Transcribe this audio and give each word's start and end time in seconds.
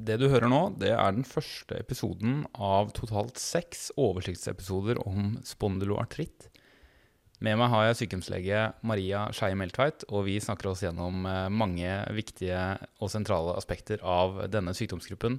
Det 0.00 0.16
du 0.16 0.30
hører 0.32 0.48
nå, 0.48 0.60
det 0.80 0.94
er 0.94 1.12
den 1.12 1.26
første 1.28 1.76
episoden 1.76 2.44
av 2.54 2.92
totalt 2.96 3.36
seks 3.40 3.90
oversiktsepisoder 4.00 5.00
om 5.02 5.34
spondyloartritt. 5.44 6.46
Med 7.44 7.58
meg 7.60 7.70
har 7.72 7.86
jeg 7.86 7.98
sykehjemslege 7.98 8.62
Maria 8.86 9.26
Skeie 9.36 9.58
Meltveit, 9.58 10.06
og 10.08 10.24
vi 10.28 10.38
snakker 10.40 10.70
oss 10.70 10.84
gjennom 10.84 11.24
eh, 11.28 11.46
mange 11.52 11.92
viktige 12.16 12.62
og 13.00 13.12
sentrale 13.12 13.56
aspekter 13.60 14.00
av 14.04 14.42
denne 14.52 14.72
sykdomsgruppen. 14.76 15.38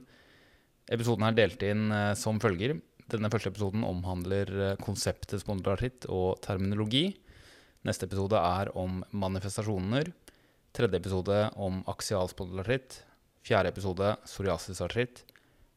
Episoden 0.93 1.27
er 1.27 1.37
delt 1.37 1.65
inn 1.65 1.87
eh, 1.93 2.13
som 2.17 2.41
følger. 2.41 2.77
Denne 3.09 3.29
første 3.33 3.53
episoden 3.53 3.85
omhandler 3.87 4.49
eh, 4.57 4.79
konseptet 4.81 5.41
spondyloartritt 5.41 6.09
og 6.09 6.41
terminologi. 6.45 7.07
Neste 7.87 8.09
episode 8.09 8.37
er 8.37 8.73
om 8.77 9.01
manifestasjoner. 9.13 10.11
Tredje 10.73 11.01
episode 11.01 11.45
om 11.57 11.81
aksial 11.89 12.29
spondyloartritt. 12.29 13.03
Fjerde 13.41 13.71
episode 13.73 14.15
psoriasisartritt. 14.21 15.23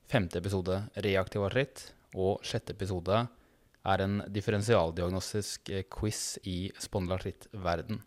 Femte 0.04 0.36
episode 0.42 0.82
reaktiv 1.00 1.46
artritt. 1.46 1.86
Og 2.12 2.42
sjette 2.44 2.74
episode 2.76 3.22
er 3.84 4.02
en 4.04 4.18
differensialdiagnostisk 4.32 5.70
eh, 5.72 5.86
quiz 5.88 6.36
i 6.44 6.68
spondylartrittverden. 6.80 8.02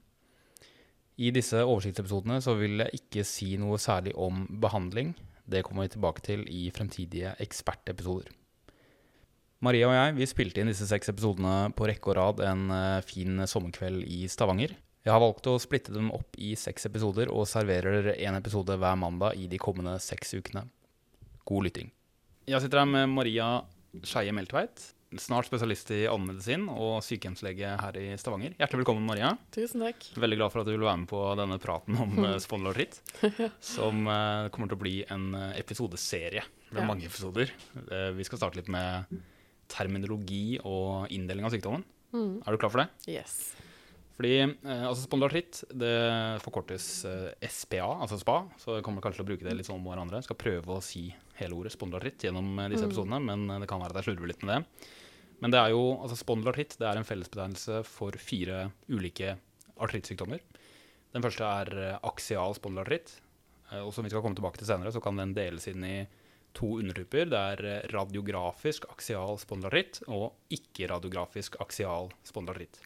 I 1.17 1.31
disse 1.33 1.63
oversiktsepisodene 1.65 2.37
så 2.45 2.53
vil 2.59 2.83
jeg 2.83 3.01
ikke 3.01 3.25
si 3.25 3.55
noe 3.57 3.79
særlig 3.81 4.13
om 4.13 4.45
behandling. 4.61 5.15
Det 5.49 5.63
kommer 5.65 5.87
vi 5.87 5.95
tilbake 5.95 6.21
til 6.21 6.45
i 6.53 6.67
fremtidige 6.73 7.33
ekspertepisoder. 7.41 8.29
Maria 9.65 9.87
og 9.89 9.95
jeg 9.97 10.17
vi 10.19 10.29
spilte 10.29 10.61
inn 10.61 10.69
disse 10.69 10.85
seks 10.85 11.09
episodene 11.09 11.71
på 11.73 11.89
rekke 11.89 12.13
og 12.13 12.19
rad 12.19 12.45
en 12.45 12.67
eh, 12.69 13.05
fin 13.09 13.41
sommerkveld 13.49 14.05
i 14.05 14.27
Stavanger. 14.29 14.77
Jeg 15.07 15.13
har 15.15 15.23
valgt 15.23 15.47
å 15.47 15.53
splitte 15.55 15.93
dem 15.95 16.09
opp 16.11 16.35
i 16.35 16.49
seks 16.59 16.89
episoder 16.89 17.29
og 17.31 17.45
serverer 17.47 18.09
én 18.17 18.35
episode 18.35 18.75
hver 18.75 18.95
mandag 18.99 19.37
i 19.39 19.45
de 19.47 19.55
kommende 19.55 19.93
seks 20.03 20.33
ukene. 20.35 20.65
God 21.47 21.63
lytting. 21.63 21.93
Jeg 22.43 22.59
sitter 22.59 22.81
her 22.81 22.89
med 22.91 23.13
Maria 23.13 23.45
Skeie 24.03 24.33
Meltveit, 24.35 24.89
snart 25.15 25.47
spesialist 25.47 25.93
i 25.95 26.01
allmedisin 26.11 26.65
og 26.73 26.97
sykehjemslege 27.07 27.69
her 27.79 27.99
i 28.01 28.09
Stavanger. 28.19 28.57
Hjertelig 28.59 28.81
velkommen, 28.81 29.05
Maria. 29.07 29.29
Tusen 29.55 29.85
takk. 29.85 30.09
Veldig 30.19 30.39
glad 30.41 30.51
for 30.51 30.65
at 30.65 30.67
du 30.67 30.73
vil 30.73 30.83
være 30.83 30.99
med 31.05 31.09
på 31.13 31.21
denne 31.39 31.59
praten 31.63 32.01
om 32.03 32.11
uh, 32.25 32.33
spondylartritt. 32.43 32.99
som 33.63 34.03
uh, 34.11 34.49
kommer 34.51 34.67
til 34.67 34.75
å 34.75 34.81
bli 34.81 34.95
en 35.07 35.29
uh, 35.37 35.45
episodeserie 35.55 36.43
med 36.73 36.81
ja. 36.83 36.89
mange 36.89 37.07
episoder. 37.07 37.55
Vi 38.17 38.27
skal 38.27 38.43
starte 38.43 38.59
litt 38.59 38.67
med 38.67 39.07
terminologi 39.71 40.59
og 40.67 41.07
inndeling 41.15 41.47
av 41.47 41.55
sykdommen. 41.55 41.87
Mm. 42.11 42.43
Er 42.43 42.51
du 42.51 42.59
klar 42.59 42.75
for 42.75 42.83
det? 42.83 42.89
Yes. 43.07 43.39
Fordi 44.17 44.33
eh, 44.41 44.83
altså 44.87 45.03
Spondylartritt 45.03 45.59
det 45.77 45.93
forkortes 46.41 46.87
eh, 47.05 47.49
SPA, 47.53 47.85
altså 48.01 48.17
SPA. 48.17 48.39
Så 48.57 48.79
jeg 48.79 48.85
kommer 48.85 49.03
kanskje 49.05 49.21
til 49.21 49.27
å 49.27 49.29
bruke 49.29 49.45
det 49.45 49.53
litt 49.59 49.69
sånn 49.69 49.77
om 49.77 49.85
hverandre. 49.85 50.23
Jeg 50.23 50.29
skal 50.31 50.39
prøve 50.41 50.77
å 50.77 50.83
si 50.83 51.05
hele 51.37 51.57
ordet 51.57 51.75
spondylartritt 51.75 52.25
gjennom 52.25 52.49
eh, 52.57 52.71
disse 52.73 52.87
mm. 52.87 52.89
episodene, 52.89 53.19
men 53.27 53.45
eh, 53.53 53.59
det 53.61 53.69
kan 53.69 53.83
være 53.83 53.93
at 53.93 54.01
jeg 54.01 54.09
slurver 54.09 54.33
litt 54.33 54.41
med 54.41 54.55
det. 54.55 54.89
Men 55.43 55.53
det 55.53 55.61
er 55.61 55.75
jo, 55.75 55.83
altså 56.01 56.17
spondylartritt 56.17 56.79
det 56.81 56.89
er 56.89 56.97
en 56.97 57.05
fellesbetegnelse 57.05 57.83
for 57.85 58.17
fire 58.17 58.71
ulike 58.89 59.35
artrittsykdommer. 59.77 60.41
Den 61.13 61.25
første 61.25 61.53
er 61.61 61.73
eh, 61.85 62.01
aksial 62.09 62.57
spondylartritt. 62.57 63.19
Og 63.83 63.91
som 63.91 64.05
vi 64.05 64.09
skal 64.09 64.21
komme 64.23 64.37
tilbake 64.37 64.61
til 64.61 64.69
senere, 64.69 64.93
så 64.95 65.01
kan 65.03 65.17
den 65.19 65.33
deles 65.35 65.65
inn 65.67 65.83
i 65.83 65.97
to 66.55 66.77
undertyper. 66.79 67.27
Det 67.27 67.39
er 67.51 67.89
radiografisk 67.91 68.87
aksial 68.89 69.35
spondylartritt 69.43 70.05
og 70.07 70.55
ikke-radiografisk 70.55 71.59
aksial 71.61 72.07
spondylartritt. 72.25 72.79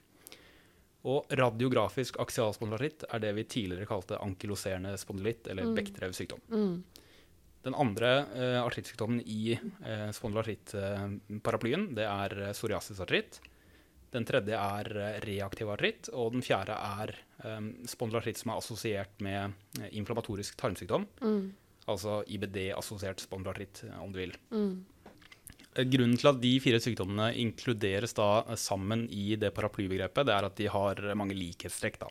Og 1.09 1.31
radiografisk 1.33 2.19
aksialspondylitt 2.21 3.07
er 3.09 3.21
det 3.23 3.31
vi 3.33 3.45
tidligere 3.49 3.89
kalte 3.89 4.19
ankyloserende 4.21 4.93
spondylitt, 5.01 5.47
eller 5.49 5.69
mm. 5.69 5.77
Bechdrevs 5.77 6.19
sykdom. 6.21 6.43
Mm. 6.51 6.75
Den 7.65 7.77
andre 7.77 8.11
uh, 8.33 8.59
artrittsykdommen 8.63 9.21
i 9.25 9.55
uh, 9.55 10.09
spondylartrittparaplyen, 10.13 11.87
uh, 11.89 11.95
det 11.97 12.05
er 12.05 12.37
uh, 12.41 12.51
psoriasisartritt. 12.53 13.41
Den 14.11 14.25
tredje 14.27 14.57
er 14.59 14.89
reaktiv 15.23 15.69
artritt, 15.71 16.09
og 16.11 16.33
den 16.35 16.43
fjerde 16.43 16.75
er 16.75 17.13
um, 17.45 17.71
spondylartritt 17.87 18.41
som 18.41 18.51
er 18.51 18.59
assosiert 18.59 19.21
med 19.23 19.85
inflammatorisk 19.87 20.57
tarmsykdom. 20.59 21.05
Mm. 21.23 21.45
Altså 21.89 22.19
IBD-assosiert 22.27 23.23
spondylartritt, 23.23 23.85
om 24.03 24.11
du 24.11 24.19
vil. 24.19 24.35
Mm. 24.51 24.73
Eh, 25.75 25.87
grunnen 25.87 26.17
til 26.19 26.31
at 26.31 26.39
de 26.43 26.51
fire 26.63 26.79
sykdommene 26.83 27.31
inkluderes 27.39 28.15
da 28.17 28.57
sammen 28.59 29.05
i 29.07 29.35
det 29.39 29.53
paraplybegrepet, 29.55 30.27
det 30.27 30.35
er 30.35 30.47
at 30.47 30.57
de 30.59 30.67
har 30.71 31.03
mange 31.19 31.37
likhetstrekk. 31.37 32.01
da. 32.03 32.09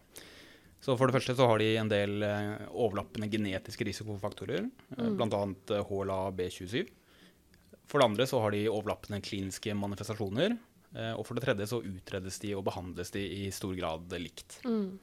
Så 0.80 0.96
For 0.96 1.06
det 1.06 1.18
første 1.18 1.36
så 1.36 1.46
har 1.46 1.60
de 1.60 1.74
en 1.76 1.90
del 1.92 2.22
eh, 2.24 2.64
overlappende 2.72 3.28
genetiske 3.28 3.84
risikofaktorer, 3.84 4.64
eh, 4.64 5.04
mm. 5.04 5.18
bl.a. 5.18 5.82
HLA 5.84 6.20
B27. 6.32 6.88
For 7.90 8.00
det 8.00 8.08
andre 8.08 8.26
så 8.26 8.40
har 8.40 8.54
de 8.54 8.68
overlappende 8.70 9.20
kliniske 9.20 9.74
manifestasjoner. 9.74 10.56
Og 10.90 11.22
for 11.22 11.38
det 11.38 11.44
tredje 11.44 11.68
så 11.70 11.78
utredes 11.86 12.40
de 12.42 12.48
og 12.58 12.64
behandles 12.66 13.12
de 13.14 13.20
i 13.22 13.42
stor 13.54 13.74
grad 13.78 14.10
likt. 14.18 14.56
Mm. 14.66 14.98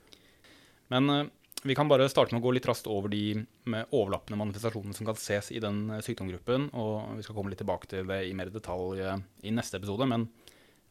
Men 0.91 1.29
vi 1.63 1.75
kan 1.75 1.89
bare 1.89 2.05
starte 2.09 2.35
med 2.35 2.43
å 2.43 2.45
gå 2.45 2.53
litt 2.55 2.67
raskt 2.69 2.87
over 2.91 3.09
de 3.11 3.39
overlappende 3.65 4.37
manifestasjonene 4.39 4.95
som 4.95 5.07
kan 5.07 5.17
ses 5.17 5.49
i 5.55 5.61
den 5.63 5.87
eh, 5.89 6.03
sykdomsgruppen. 6.05 6.69
og 6.77 7.17
Vi 7.17 7.25
skal 7.25 7.37
komme 7.37 7.53
litt 7.53 7.61
tilbake 7.63 7.89
til 7.89 8.09
det 8.09 8.21
i 8.27 8.35
mer 8.37 8.51
detalj 8.53 9.01
eh, 9.01 9.23
i 9.49 9.53
neste 9.55 9.79
episode. 9.79 10.05
Men 10.09 10.27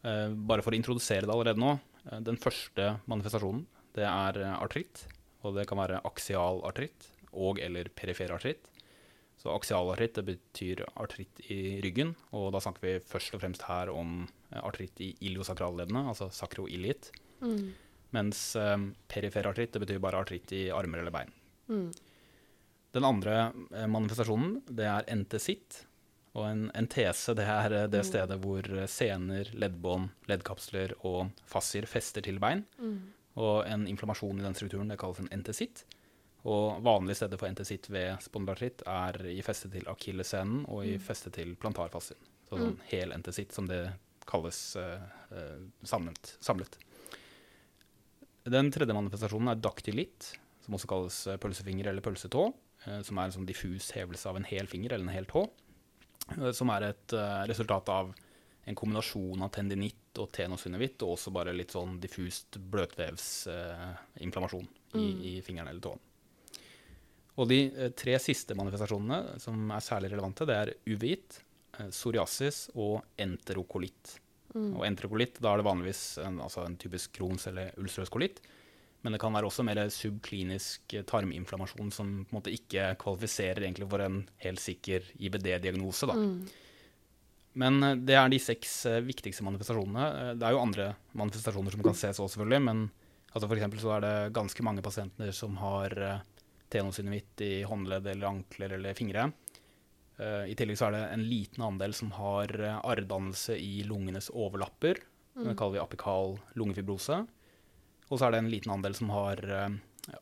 uh, 0.03 0.31
bare 0.31 0.65
for 0.65 0.75
å 0.75 0.79
introdusere 0.79 1.27
det 1.27 1.35
allerede 1.35 1.63
nå. 1.63 1.77
Uh, 2.09 2.19
den 2.27 2.41
første 2.41 2.97
manifestasjonen 3.07 3.67
det 3.97 4.07
er 4.09 4.41
artritt. 4.57 5.07
Og 5.47 5.55
det 5.57 5.69
kan 5.71 5.79
være 5.79 6.03
aksial 6.09 6.65
artritt 6.67 7.13
og 7.37 7.61
eller 7.63 7.93
perifer 7.95 8.35
artritt. 8.35 8.67
Så 9.39 9.53
aksial 9.53 9.93
artritt 9.93 10.17
det 10.19 10.27
betyr 10.27 10.83
artritt 10.97 11.41
i 11.53 11.79
ryggen. 11.85 12.17
Og 12.35 12.51
da 12.57 12.61
snakker 12.65 12.83
vi 12.83 12.99
først 13.07 13.37
og 13.37 13.45
fremst 13.45 13.65
her 13.69 13.93
om 13.93 14.25
artritt 14.57 14.99
i 15.05 15.13
iliosakralleddene, 15.29 16.09
altså 16.11 16.31
sakroiliet. 16.35 17.13
Mm. 17.45 17.69
Mens 18.17 18.41
um, 18.57 18.91
perifer 19.13 19.51
artritt 19.51 19.75
det 19.77 19.83
betyr 19.83 20.03
bare 20.03 20.23
artritt 20.25 20.53
i 20.57 20.67
armer 20.73 21.03
eller 21.03 21.15
bein. 21.15 21.35
Mm. 21.69 21.91
Den 22.97 23.05
andre 23.05 23.53
eh, 23.75 23.87
manifestasjonen 23.91 24.63
det 24.73 24.87
er 24.89 25.09
entesitt. 25.13 25.83
Og 26.37 26.47
en 26.49 26.63
entese 26.77 27.35
det 27.37 27.45
er 27.49 27.75
eh, 27.75 27.91
det 27.93 28.01
mm. 28.05 28.09
stedet 28.09 28.39
hvor 28.41 28.71
sener, 28.93 29.51
leddbånd, 29.53 30.15
leddkapsler 30.31 30.97
og 31.09 31.35
fascier 31.49 31.89
fester 31.91 32.25
til 32.25 32.41
bein. 32.43 32.65
Mm. 32.81 32.97
Og 33.43 33.67
en 33.69 33.85
inflammasjon 33.91 34.41
i 34.41 34.47
den 34.47 34.57
strukturen 34.57 34.93
det 34.93 34.99
kalles 35.01 35.21
en 35.21 35.33
entesitt. 35.35 35.85
Og 36.47 36.81
vanlige 36.87 37.19
steder 37.21 37.41
for 37.41 37.51
entesitt 37.51 37.91
ved 37.91 38.23
spondylartritt 38.25 38.87
er 38.89 39.19
i 39.33 39.41
feste 39.45 39.69
til 39.73 39.89
akillessenen 39.91 40.65
og 40.71 40.87
i 40.87 40.95
mm. 40.97 41.05
feste 41.05 41.33
til 41.35 41.57
plantarfascien. 41.61 42.21
Så 42.47 42.55
sånn 42.55 42.77
mm. 42.77 42.83
hel 42.93 43.13
entesitt, 43.17 43.53
som 43.53 43.67
det 43.67 43.81
kalles 44.27 44.61
uh, 44.79 45.03
samlet. 45.87 46.37
samlet. 46.39 46.79
Den 48.47 48.69
tredje 48.71 48.95
manifestasjonen 48.95 49.49
er 49.51 49.59
daktylitt, 49.59 50.39
som 50.63 50.75
også 50.77 50.89
kalles 50.91 51.17
eh, 51.27 51.39
pølsefinger 51.43 51.87
eller 51.91 52.05
pølsetå. 52.05 52.45
Eh, 52.87 53.01
som 53.07 53.19
er 53.19 53.25
en 53.27 53.35
sånn 53.35 53.49
diffus 53.49 53.87
hevelse 53.97 54.29
av 54.31 54.37
en 54.39 54.47
hel 54.47 54.67
finger 54.71 54.91
eller 54.95 55.07
en 55.09 55.17
hel 55.17 55.27
tå. 55.31 55.43
Eh, 56.37 56.53
som 56.55 56.71
er 56.75 56.81
et 56.93 57.09
resultat 57.51 57.87
av 57.93 58.05
en 58.67 58.79
kombinasjon 58.79 59.43
av 59.47 59.51
tendinitt 59.55 60.19
og 60.23 60.31
tenosynevitt, 60.35 61.03
og 61.07 61.13
også 61.15 61.31
bare 61.35 61.55
litt 61.55 61.73
sånn 61.75 62.01
diffust 62.03 62.59
bløtvevsinflammasjon 62.73 64.67
i, 64.67 64.69
mm. 64.99 65.19
i 65.31 65.43
fingeren 65.47 65.71
eller 65.71 65.85
tåen. 65.85 66.03
Og 67.37 67.45
de 67.51 67.61
tre 67.95 68.15
siste 68.23 68.57
manifestasjonene 68.59 69.39
som 69.43 69.71
er 69.71 69.83
særlig 69.85 70.11
relevante, 70.15 70.47
det 70.49 70.57
er 70.57 70.73
uvit, 70.89 71.43
psoriasis 71.93 72.71
og 72.75 73.05
enterokolitt. 73.21 74.17
Mm. 74.57 74.71
Og 74.75 74.87
enterokolitt, 74.89 75.41
da 75.45 75.53
er 75.53 75.61
det 75.61 75.69
vanligvis 75.69 76.03
en, 76.25 76.41
altså 76.43 76.65
en 76.65 76.79
typisk 76.81 77.13
Crohns 77.19 77.47
eller 77.51 77.75
ulcerøs 77.81 78.13
kolitt. 78.13 78.41
Men 79.05 79.15
det 79.15 79.21
kan 79.23 79.35
være 79.37 79.47
også 79.47 79.63
mer 79.63 79.79
subklinisk 79.93 80.97
tarminflammasjon 81.07 81.93
som 81.95 82.09
på 82.25 82.33
en 82.33 82.39
måte 82.41 82.55
ikke 82.55 82.89
kvalifiserer 82.99 83.63
egentlig 83.63 83.87
for 83.93 84.03
en 84.03 84.23
helt 84.43 84.63
sikker 84.63 85.05
IBD-diagnose. 85.29 86.09
Mm. 86.11 86.41
Men 87.61 87.83
eh, 87.83 87.99
det 88.09 88.17
er 88.19 88.31
de 88.33 88.41
seks 88.43 88.79
eh, 88.91 89.03
viktigste 89.05 89.45
manifestasjonene. 89.47 90.07
Eh, 90.07 90.33
det 90.41 90.49
er 90.49 90.57
jo 90.57 90.63
andre 90.63 90.89
manifestasjoner 91.17 91.75
som 91.75 91.85
kan 91.87 91.99
ses 91.99 92.19
også, 92.19 92.35
selvfølgelig. 92.37 92.63
Men 92.69 92.87
altså 93.33 93.51
for 93.51 93.79
så 93.85 93.95
er 93.97 94.07
det 94.07 94.15
ganske 94.37 94.67
mange 94.67 94.85
pasienter 94.85 95.33
som 95.37 95.57
har 95.61 95.97
tenosynovitt 96.73 97.47
i 97.47 97.53
håndledd 97.69 98.09
eller 98.11 98.33
ankler 98.33 98.77
eller 98.79 98.97
fingre. 98.99 99.31
Uh, 100.17 100.49
I 100.49 100.55
tillegg 100.57 100.79
så 100.81 100.89
er 100.89 100.97
det 100.97 101.03
en 101.13 101.25
liten 101.29 101.65
andel 101.67 101.93
som 101.97 102.13
har 102.17 102.53
uh, 102.57 102.79
arrdannelse 102.89 103.57
i 103.61 103.83
lungenes 103.85 104.31
overlapper. 104.33 105.03
Mm. 105.37 105.51
Det 105.51 105.57
kaller 105.61 105.77
vi 105.77 105.83
apikal 105.83 106.39
lungefibrose. 106.57 107.19
Og 108.09 108.15
så 108.15 108.27
er 108.27 108.33
det 108.33 108.41
en 108.41 108.53
liten 108.53 108.73
andel 108.73 108.97
som 108.97 109.13
har 109.13 109.43
uh, 109.45 109.69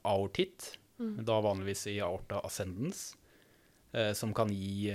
aortitt, 0.03 0.73
mm. 0.99 1.21
da 1.29 1.39
vanligvis 1.45 1.87
i 1.93 2.01
aorta 2.03 2.43
ascendens, 2.47 3.13
som 4.19 4.33
kan 4.35 4.49
gi 4.51 4.91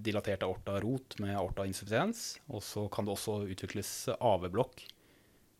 dilatert 0.00 0.40
aorta 0.46 0.78
rot 0.80 1.18
med 1.20 1.34
aorta 1.36 1.66
insuffisiens. 1.68 2.38
Og 2.48 2.62
så 2.64 2.86
kan 2.88 3.04
det 3.04 3.12
også 3.12 3.34
utvikles 3.52 3.90
AV-blokk. 4.14 4.80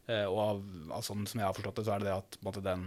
og 0.09 0.39
av, 0.41 0.63
sånn 1.05 1.27
som 1.29 1.43
jeg 1.43 1.51
har 1.51 1.59
forstått 1.59 1.83
det, 1.83 1.85
så 1.85 1.93
er 1.93 2.01
det 2.01 2.09
det 2.09 2.15
at 2.15 2.39
måte, 2.41 2.63
den 2.65 2.87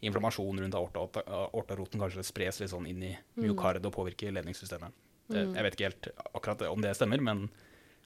inflammasjonen 0.00 0.62
rundt 0.64 0.78
aorta, 0.80 1.26
aortaroten 1.50 2.00
kanskje 2.00 2.24
spres 2.24 2.62
litt 2.62 2.72
sånn 2.72 2.88
inn 2.88 3.02
i 3.10 3.12
myokardet 3.42 3.84
og 3.90 3.98
påvirker 3.98 4.32
ledningssystemet. 4.32 4.96
Det, 5.28 5.42
jeg 5.56 5.64
vet 5.66 5.74
ikke 5.76 5.88
helt 5.90 6.08
akkurat 6.34 6.62
om 6.70 6.80
det 6.84 6.94
stemmer, 6.96 7.20
men, 7.20 7.44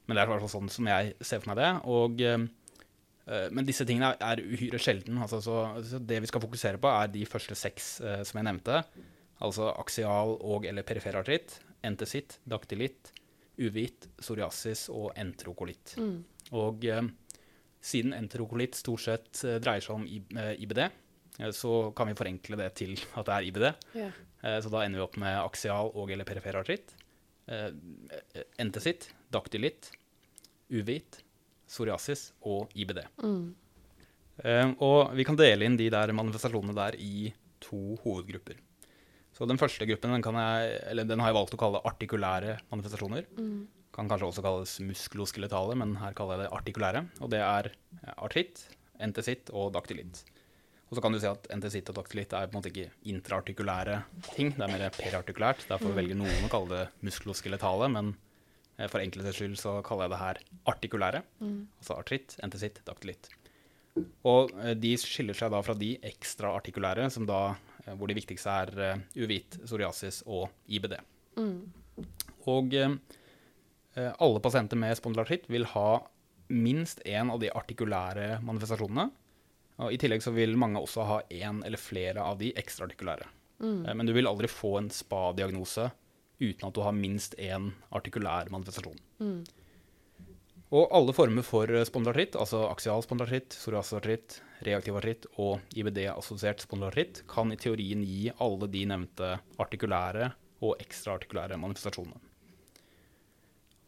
men 0.06 0.14
det 0.16 0.22
er 0.22 0.26
i 0.26 0.32
hvert 0.32 0.40
fall 0.46 0.54
sånn 0.60 0.70
som 0.72 0.86
jeg 0.88 1.14
ser 1.20 1.40
for 1.42 1.52
meg 1.52 1.60
det. 1.60 1.70
Og, 1.84 2.20
eh, 2.24 3.48
men 3.52 3.66
disse 3.68 3.84
tingene 3.86 4.14
er, 4.16 4.38
er 4.40 4.42
uhyre 4.42 4.80
sjelden. 4.82 5.18
Altså, 5.22 5.40
så, 5.44 5.56
så 5.86 6.00
det 6.02 6.20
vi 6.24 6.30
skal 6.30 6.42
fokusere 6.42 6.80
på, 6.82 6.88
er 6.90 7.12
de 7.12 7.26
første 7.28 7.54
seks 7.58 8.00
eh, 8.00 8.22
som 8.26 8.40
jeg 8.40 8.48
nevnte. 8.48 8.80
Altså 9.40 9.70
aksial 9.80 10.34
og 10.40 10.66
eller 10.68 10.84
perifer 10.84 11.16
artritt, 11.20 11.58
entesitt, 11.86 12.38
daktilitt, 12.48 13.12
uvit, 13.60 14.08
psoriasis 14.20 14.86
og 14.92 15.12
enterokolitt. 15.20 15.94
Og 16.56 16.84
eh, 16.88 17.04
siden 17.80 18.12
enterokolitt 18.16 18.76
stort 18.76 19.04
sett 19.04 19.44
eh, 19.48 19.58
dreier 19.62 19.84
seg 19.84 19.94
om 19.98 20.04
I, 20.08 20.18
eh, 20.36 20.54
IBD, 20.64 20.82
eh, 21.40 21.52
så 21.56 21.92
kan 21.96 22.08
vi 22.10 22.16
forenkle 22.18 22.58
det 22.60 22.70
til 22.82 22.96
at 23.16 23.28
det 23.28 23.36
er 23.36 23.48
IBD. 23.52 23.68
Eh, 24.42 24.58
Så 24.64 24.72
da 24.72 24.82
ender 24.86 25.00
vi 25.00 25.04
opp 25.06 25.16
med 25.20 25.36
aksial 25.44 25.92
og 25.94 26.10
eller 26.12 26.24
perifer 26.28 26.56
artritt. 26.60 26.94
Eh, 27.50 28.44
Entesitt, 28.62 29.08
daktylitt, 29.34 29.90
uvit, 30.70 31.20
psoriasis 31.70 32.28
og 32.46 32.70
IBD. 32.78 33.02
Eh, 34.44 34.72
Og 34.78 35.12
vi 35.18 35.24
kan 35.26 35.36
dele 35.36 35.66
inn 35.66 35.76
de 35.76 35.88
der 35.92 36.12
manifestasjonene 36.16 36.74
der 36.74 36.96
i 36.98 37.32
to 37.60 37.96
hovedgrupper. 38.04 38.56
Så 39.36 39.46
den 39.46 39.58
første 39.60 39.86
gruppen 39.86 40.10
den, 40.14 40.22
kan 40.22 40.34
jeg, 40.34 40.80
eller 40.90 41.04
den 41.06 41.20
har 41.22 41.30
jeg 41.30 41.36
valgt 41.38 41.54
å 41.54 41.60
kalle 41.60 41.82
artikulære 41.86 42.56
manifestasjoner. 42.70 43.26
Kan 43.92 44.08
kanskje 44.08 44.26
også 44.30 44.42
kalles 44.42 44.78
muskuloskeletale, 44.86 45.74
men 45.78 45.96
her 46.00 46.12
kaller 46.14 46.38
jeg 46.38 46.46
det 46.46 46.52
artikulære. 46.58 47.02
Og 47.20 47.30
det 47.30 47.40
er 47.42 47.70
artritt, 48.16 48.64
entesitt 49.00 49.50
og 49.52 49.72
daktilitt. 49.74 50.24
Og 50.90 50.98
så 50.98 51.02
kan 51.04 51.14
du 51.14 51.20
si 51.22 51.28
at 51.30 51.46
entesitt 51.54 51.90
og 51.92 52.00
daktilitt 52.00 52.32
er 52.34 52.48
på 52.50 52.56
en 52.56 52.58
måte 52.58 52.72
ikke 52.72 52.88
intraartikulære 53.12 54.00
ting, 54.32 54.50
det 54.56 54.64
er 54.66 54.72
mer 54.72 54.88
perartikulært. 54.96 55.62
Derfor 55.70 55.94
velger 55.94 56.18
noen 56.18 56.48
å 56.48 56.50
kalle 56.50 56.70
det 56.72 57.06
muskuloskeletale, 57.06 57.86
men 57.94 58.08
eh, 58.76 58.88
for 58.90 58.98
enkelhets 58.98 59.38
skyld 59.38 59.54
så 59.60 59.76
kaller 59.86 60.08
jeg 60.08 60.14
det 60.16 60.22
her 60.24 60.40
artikulære. 60.72 61.20
Altså 61.78 61.94
artritt, 61.94 62.34
entesitt, 62.42 62.82
daktilitt. 62.88 63.30
Og 64.26 64.50
eh, 64.64 64.74
de 64.78 64.90
skiller 64.98 65.38
seg 65.38 65.54
da 65.54 65.62
fra 65.62 65.78
de 65.78 65.92
ekstraartikulære, 66.10 67.06
som 67.14 67.26
da, 67.30 67.54
eh, 67.84 67.94
hvor 67.94 68.10
de 68.10 68.18
viktigste 68.18 68.50
er 68.64 68.74
eh, 68.88 69.06
uvit, 69.22 69.60
psoriasis 69.62 70.24
og 70.26 70.48
IBD. 70.66 70.98
Og 72.50 72.74
eh, 72.74 72.98
eh, 73.94 74.10
alle 74.18 74.42
pasienter 74.42 74.78
med 74.82 74.98
spondylartritt 74.98 75.46
vil 75.54 75.70
ha 75.76 76.00
minst 76.50 76.98
én 77.06 77.30
av 77.30 77.38
de 77.38 77.54
artikulære 77.54 78.40
manifestasjonene. 78.42 79.12
Og 79.80 79.94
I 79.94 79.98
tillegg 80.00 80.22
så 80.24 80.32
vil 80.36 80.58
mange 80.60 80.80
også 80.80 81.06
ha 81.08 81.20
én 81.32 81.62
eller 81.64 81.80
flere 81.80 82.24
av 82.24 82.38
de 82.40 82.52
ekstraartikulære. 82.60 83.28
Mm. 83.60 83.80
Men 83.96 84.08
du 84.08 84.12
vil 84.16 84.28
aldri 84.28 84.48
få 84.50 84.76
en 84.80 84.90
spa-diagnose 84.92 85.90
uten 86.40 86.68
at 86.68 86.76
du 86.76 86.82
har 86.84 86.96
minst 86.96 87.36
én 87.40 87.70
artikulær 87.92 88.48
manifestasjon. 88.52 89.00
Og 90.70 90.92
alle 90.94 91.12
former 91.16 91.42
for 91.42 91.72
spondylartritt, 91.88 92.36
altså 92.38 92.62
aksial 92.70 93.02
spondylartritt, 93.02 93.56
psoriasisartritt, 93.58 94.38
reaktiv 94.62 95.00
artritt 95.00 95.26
og 95.42 95.64
IBD-assosiert 95.74 96.62
spondylartritt, 96.62 97.24
kan 97.30 97.50
i 97.50 97.58
teorien 97.58 98.04
gi 98.06 98.30
alle 98.38 98.68
de 98.70 98.84
nevnte 98.86 99.32
artikulære 99.60 100.30
og 100.62 100.76
ekstraartikulære 100.84 101.58
manifestasjonene. 101.58 102.20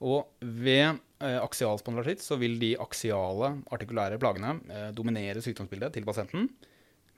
Og 0.02 0.32
ved 0.42 0.98
eh, 1.22 1.38
aksial 1.42 1.80
spondylartritt 1.80 2.24
så 2.24 2.36
vil 2.40 2.58
de 2.60 2.74
aksiale 2.82 3.54
artikulære 3.72 4.20
plagene 4.22 4.56
eh, 4.68 4.90
dominere 4.96 5.42
sykdomsbildet 5.44 5.96
til 5.96 6.06
pasienten, 6.08 6.48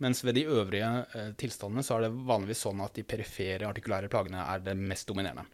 mens 0.03 0.25
ved 0.27 0.37
de 0.39 0.47
øvrige 0.51 0.91
eh, 1.15 1.31
tilstandene 1.41 1.85
så 1.87 1.99
er 1.99 2.07
det 2.07 2.15
vanligvis 2.29 2.65
sånn 2.67 2.83
at 2.85 2.97
de 2.97 3.07
perifere 3.07 3.69
artikulære 3.69 4.11
plagene 4.13 4.43
er 4.43 4.65
det 4.65 4.77
mest 4.79 5.09
dominerende. 5.11 5.47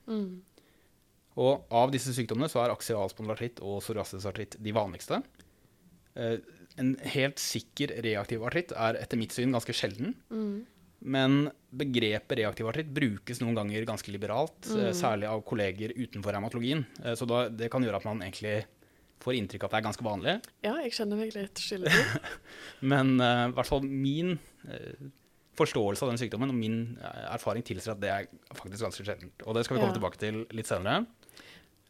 Og 1.40 1.68
av 1.72 1.92
disse 1.94 2.12
sykdommene 2.16 2.50
så 2.50 2.64
er 2.64 2.72
aksial 2.74 3.12
spondylartritt 3.12 3.62
og 3.62 3.78
psoriasisartritt 3.84 4.58
de 4.60 4.74
vanligste. 4.76 5.22
Eh, 6.18 6.40
en 6.80 6.94
helt 7.14 7.40
sikker 7.42 7.92
reaktiv 8.04 8.42
artritt 8.46 8.72
er 8.72 8.98
etter 9.00 9.18
mitt 9.20 9.34
syn 9.36 9.54
ganske 9.54 9.74
sjelden. 9.76 10.14
Men 11.00 11.50
begrepet 11.70 12.38
reaktiv 12.42 12.68
artritt 12.68 12.90
brukes 12.92 13.40
noen 13.40 13.56
ganger 13.56 13.86
ganske 13.88 14.12
liberalt, 14.12 14.58
mm. 14.68 14.90
særlig 14.96 15.30
av 15.30 15.40
kolleger 15.48 15.94
utenfor 15.96 16.34
revmatologien. 16.36 16.84
Eh, 17.04 17.14
Så 17.16 17.28
da, 17.30 17.46
det 17.48 17.70
kan 17.72 17.84
gjøre 17.84 18.02
at 18.02 18.08
man 18.08 18.20
egentlig 18.26 18.66
får 19.20 19.36
inntrykk 19.36 19.64
av 19.64 19.68
at 19.68 19.72
det 19.72 19.80
er 19.80 19.86
ganske 19.88 20.04
vanlig. 20.04 20.34
ja, 20.64 20.74
jeg 20.84 20.92
kjenner 20.96 21.20
meg 21.20 21.32
litt 21.36 21.60
skyldig. 21.60 22.04
Men 22.92 23.16
eh, 23.20 23.46
i 23.48 23.56
hvert 23.56 23.68
fall 23.68 23.84
min 23.84 24.36
uh, 24.68 25.08
forståelse 25.60 26.04
av 26.04 26.12
den 26.12 26.20
sykdommen 26.20 26.52
og 26.52 26.56
min 26.56 26.78
eh, 27.00 27.24
erfaring 27.34 27.64
tilsier 27.66 27.94
at 27.94 28.02
det 28.02 28.12
er 28.12 28.28
faktisk 28.56 28.84
ganske 28.86 29.04
sjeldent. 29.06 29.44
Og 29.44 29.56
det 29.56 29.64
skal 29.66 29.76
vi 29.76 29.82
komme 29.82 29.92
Ja. 29.92 29.98
tilbake 29.98 30.20
til 30.20 30.44
litt 30.56 30.70
senere. 30.70 31.06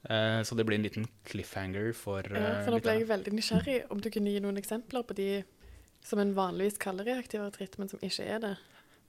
Eh, 0.08 0.40
så 0.42 0.56
det 0.56 0.64
blir 0.66 0.78
en 0.78 0.86
liten 0.86 1.06
cliffhanger 1.28 1.92
for, 1.94 2.22
Ja, 2.22 2.40
eh, 2.40 2.64
for 2.64 2.72
nå 2.72 2.80
ble 2.80 2.98
jeg 2.98 3.08
veldig 3.10 3.32
nysgjerrig 3.36 3.78
om 3.90 4.00
du 4.00 4.10
kunne 4.10 4.32
gi 4.32 4.40
noen 4.40 4.56
eksempler 4.56 5.04
på 5.06 5.14
de 5.14 5.44
som 6.02 6.18
en 6.18 6.34
vanligvis 6.34 6.78
kaller 6.80 7.04
reaktiv 7.04 7.44
artritt, 7.44 7.78
men 7.78 7.88
som 7.88 8.00
ikke 8.00 8.24
er 8.24 8.38
det. 8.40 8.56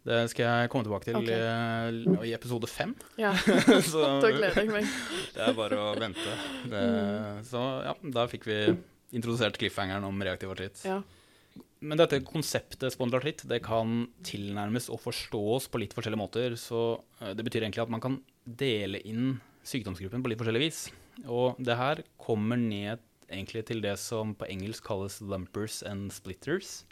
Det 0.02 0.18
skal 0.32 0.48
jeg 0.48 0.70
komme 0.74 0.88
tilbake 0.88 1.06
til 1.06 1.18
okay. 1.20 1.38
eh, 1.38 2.30
i 2.30 2.34
episode 2.34 2.70
fem. 2.70 2.96
Ja, 3.22 3.36
så 3.92 4.18
da 4.24 4.32
gleder 4.34 4.64
jeg 4.64 4.72
meg. 4.74 4.88
det 5.36 5.44
er 5.46 5.58
bare 5.58 5.82
å 5.82 5.92
vente. 6.00 6.38
Det, 6.66 6.82
Mm. 6.82 7.42
Så 7.46 7.62
ja, 7.86 7.94
da 8.16 8.26
fikk 8.30 8.48
vi 8.50 8.58
introdusert 9.16 9.58
cliffhangeren 9.60 10.06
om 10.08 10.24
reaktiv 10.24 10.52
artritt. 10.54 10.82
Ja. 10.88 11.02
Men 11.82 11.98
dette 11.98 12.22
konseptet 12.26 12.94
spondylartritt 12.94 13.44
det 13.50 13.62
kan 13.66 14.06
tilnærmes 14.26 14.90
og 14.94 15.02
forstås 15.02 15.68
på 15.72 15.82
litt 15.82 15.96
forskjellige 15.98 16.22
måter. 16.22 16.58
Så 16.60 16.82
eh, 17.22 17.34
det 17.38 17.46
betyr 17.46 17.66
egentlig 17.66 17.86
at 17.86 17.94
man 17.94 18.04
kan 18.04 18.20
dele 18.46 19.02
inn 19.06 19.36
sykdomsgruppen 19.68 20.24
på 20.24 20.32
litt 20.32 20.42
forskjellig 20.42 20.64
vis. 20.66 20.84
Og 21.30 21.58
det 21.62 21.78
her 21.78 22.04
kommer 22.22 22.58
ned 22.58 23.02
egentlig 23.32 23.66
til 23.68 23.82
det 23.84 23.96
som 24.00 24.36
på 24.38 24.48
engelsk 24.52 24.84
kalles 24.88 25.20
lumpers 25.22 25.82
and 25.88 26.12
splitters. 26.14 26.84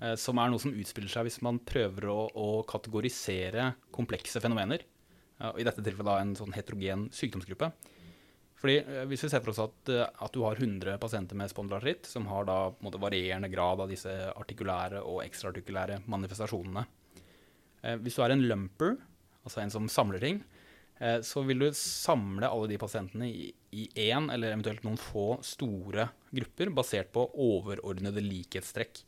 eh, 0.00 0.14
Som 0.20 0.38
er 0.38 0.50
noe 0.52 0.60
som 0.60 0.74
utspiller 0.74 1.08
seg 1.08 1.24
hvis 1.28 1.40
man 1.42 1.58
prøver 1.64 2.06
å, 2.12 2.18
å 2.34 2.62
kategorisere 2.68 3.70
komplekse 3.94 4.40
fenomener. 4.42 4.84
Ja, 5.40 5.54
I 5.56 5.64
dette 5.64 5.80
tilfellet 5.82 6.10
da 6.10 6.18
en 6.20 6.36
sånn 6.36 6.52
heterogen 6.52 7.08
sykdomsgruppe. 7.16 7.70
Fordi 8.60 8.76
eh, 8.84 9.04
Hvis 9.08 9.24
vi 9.24 9.30
ser 9.32 9.40
for 9.40 9.54
oss 9.54 9.62
at, 9.64 9.88
eh, 9.88 10.04
at 10.04 10.32
du 10.36 10.42
har 10.44 10.60
100 10.60 10.98
pasienter 11.00 11.38
med 11.40 11.48
spondylartritt, 11.48 12.04
som 12.06 12.26
har 12.28 12.44
da 12.44 12.58
måte 12.84 13.00
varierende 13.00 13.48
grad 13.52 13.80
av 13.80 13.88
disse 13.88 14.12
artikulære 14.34 15.00
og 15.00 15.22
ekstraartikulære 15.24 16.02
manifestasjonene. 16.12 16.84
Eh, 17.82 17.96
hvis 18.04 18.18
du 18.18 18.24
er 18.26 18.34
en 18.36 18.44
lumper, 18.44 18.98
altså 19.46 19.62
en 19.62 19.72
som 19.72 19.88
samler 19.88 20.20
ting, 20.20 20.42
eh, 20.44 20.59
så 21.24 21.42
vil 21.48 21.62
du 21.62 21.70
samle 21.76 22.48
alle 22.48 22.68
de 22.68 22.76
pasientene 22.80 23.28
i 23.30 23.86
én 24.10 24.26
eller 24.32 24.52
eventuelt 24.52 24.82
noen 24.84 24.98
få 25.00 25.38
store 25.46 26.08
grupper 26.34 26.72
basert 26.76 27.08
på 27.14 27.24
overordnede 27.40 28.20
likhetstrekk. 28.24 29.00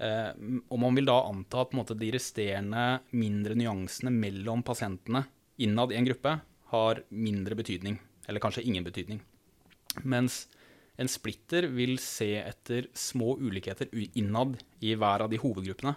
Eh, 0.00 0.30
og 0.70 0.78
man 0.80 0.96
vil 0.96 1.08
da 1.08 1.18
anta 1.28 1.64
at 1.64 1.74
måte, 1.76 1.96
de 1.98 2.12
resterende 2.14 3.02
mindre 3.12 3.56
nyansene 3.58 4.12
mellom 4.14 4.64
pasientene 4.64 5.26
innad 5.60 5.92
i 5.92 5.98
en 5.98 6.08
gruppe 6.08 6.38
har 6.72 7.02
mindre 7.10 7.58
betydning, 7.58 7.98
eller 8.28 8.40
kanskje 8.40 8.64
ingen 8.64 8.86
betydning. 8.86 9.20
Mens 10.08 10.46
en 11.00 11.08
splitter 11.10 11.66
vil 11.72 11.98
se 12.00 12.32
etter 12.40 12.88
små 12.96 13.34
ulikheter 13.40 13.90
innad 13.92 14.56
i 14.80 14.94
hver 14.94 15.26
av 15.26 15.32
de 15.32 15.40
hovedgruppene. 15.40 15.96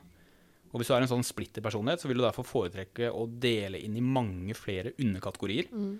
Og 0.73 0.81
hvis 0.81 0.89
du 0.89 0.95
er 0.95 1.05
en 1.05 1.11
sånn 1.11 1.25
splitterpersonlighet, 1.25 2.01
så 2.01 2.09
vil 2.09 2.17
du 2.17 2.25
derfor 2.25 2.47
foretrekke 2.49 3.11
å 3.13 3.27
dele 3.29 3.81
inn 3.85 3.99
i 3.99 4.01
mange 4.01 4.55
flere 4.57 4.95
underkategorier. 4.97 5.69
Mm. 5.69 5.93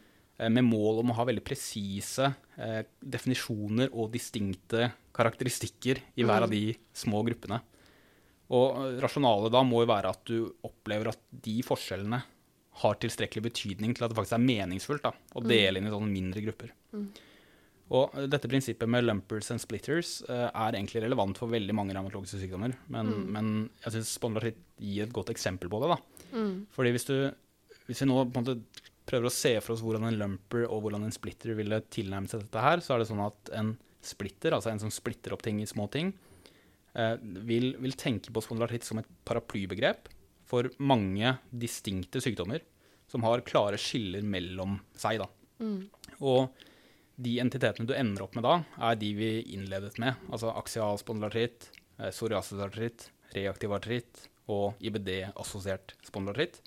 Med 0.49 0.65
mål 0.65 1.03
om 1.03 1.11
å 1.13 1.17
ha 1.19 1.27
veldig 1.29 1.43
presise 1.45 2.25
eh, 2.57 2.79
definisjoner 2.97 3.93
og 3.93 4.09
distinkte 4.15 4.89
karakteristikker 5.13 6.01
i 6.17 6.25
hver 6.25 6.47
av 6.47 6.51
de 6.51 6.71
små 6.97 7.21
gruppene. 7.27 7.59
Og 8.49 8.79
eh, 8.81 8.95
rasjonalet 9.03 9.53
da 9.53 9.61
må 9.67 9.83
jo 9.83 9.91
være 9.93 10.13
at 10.15 10.23
du 10.25 10.49
opplever 10.65 11.13
at 11.13 11.21
de 11.45 11.59
forskjellene 11.65 12.23
har 12.81 12.97
tilstrekkelig 12.97 13.45
betydning 13.45 13.93
til 13.93 14.07
at 14.07 14.09
det 14.09 14.17
faktisk 14.17 14.39
er 14.39 14.47
meningsfullt 14.47 15.05
da, 15.05 15.13
å 15.13 15.45
dele 15.45 15.77
inn 15.77 15.85
i 15.85 15.93
sånne 15.93 16.09
mindre 16.09 16.41
grupper. 16.47 16.73
Og 17.93 18.15
dette 18.31 18.49
prinsippet 18.49 18.89
med 18.89 19.05
lumpers 19.05 19.51
and 19.53 19.61
splitters 19.61 20.15
uh, 20.25 20.49
er 20.49 20.77
egentlig 20.77 21.03
relevant 21.03 21.37
for 21.37 21.51
veldig 21.51 21.75
mange 21.77 21.93
revmatologiske 21.93 22.39
sykdommer, 22.41 22.73
men, 22.93 23.11
men 23.35 23.51
jeg 23.83 23.97
syns 23.97 24.15
spondylartritt 24.17 24.63
gir 24.81 25.05
et 25.05 25.13
godt 25.13 25.29
eksempel 25.33 25.69
på 25.69 25.83
det. 25.83 25.91
da. 25.93 25.99
Fordi 26.73 26.93
hvis, 26.95 27.05
du, 27.05 27.17
hvis 27.85 28.01
vi 28.01 28.09
nå 28.09 28.23
prøver 29.05 29.27
å 29.27 29.33
se 29.33 29.53
for 29.61 29.75
oss 29.75 29.83
hvordan 29.85 30.07
en 30.09 30.17
lumper 30.19 30.65
og 30.65 30.85
hvordan 30.85 31.05
en 31.05 31.13
splitter 31.13 31.53
ville 31.57 31.81
tilnærme 31.93 32.31
seg 32.31 32.45
dette 32.45 32.65
her, 32.65 32.81
så 32.81 32.95
er 32.95 33.03
det 33.03 33.09
sånn 33.11 33.23
at 33.25 33.53
en 33.59 33.73
splitter, 34.03 34.55
altså 34.55 34.71
en 34.71 34.81
som 34.81 34.91
splitter 34.93 35.35
opp 35.35 35.43
ting 35.45 35.61
i 35.61 35.69
små 35.69 35.87
ting, 35.93 36.11
eh, 36.97 37.15
vil, 37.21 37.73
vil 37.83 37.97
tenke 37.99 38.33
på 38.33 38.43
spondylartritt 38.43 38.87
som 38.87 38.99
et 39.03 39.09
paraplybegrep 39.27 40.09
for 40.49 40.69
mange 40.83 41.37
distinkte 41.49 42.21
sykdommer 42.23 42.63
som 43.11 43.23
har 43.27 43.43
klare 43.45 43.77
skiller 43.79 44.23
mellom 44.25 44.79
seg. 44.97 45.21
Da. 45.21 45.29
Og 46.25 46.63
de 47.15 47.37
entitetene 47.41 47.87
du 47.87 47.93
ender 47.95 48.25
opp 48.25 48.35
med 48.37 48.45
da, 48.45 48.57
er 48.89 48.97
de 48.99 49.11
vi 49.17 49.31
innledet 49.53 49.99
med. 50.01 50.17
Altså 50.31 50.53
aksial 50.57 50.97
spondylartritt, 51.01 51.69
eh, 51.99 52.09
psoriasisartritt, 52.09 53.09
reaktiv 53.35 53.73
artritt 53.75 54.27
og 54.51 54.79
IBD-assosiert 54.83 55.95
spondylartritt. 56.05 56.59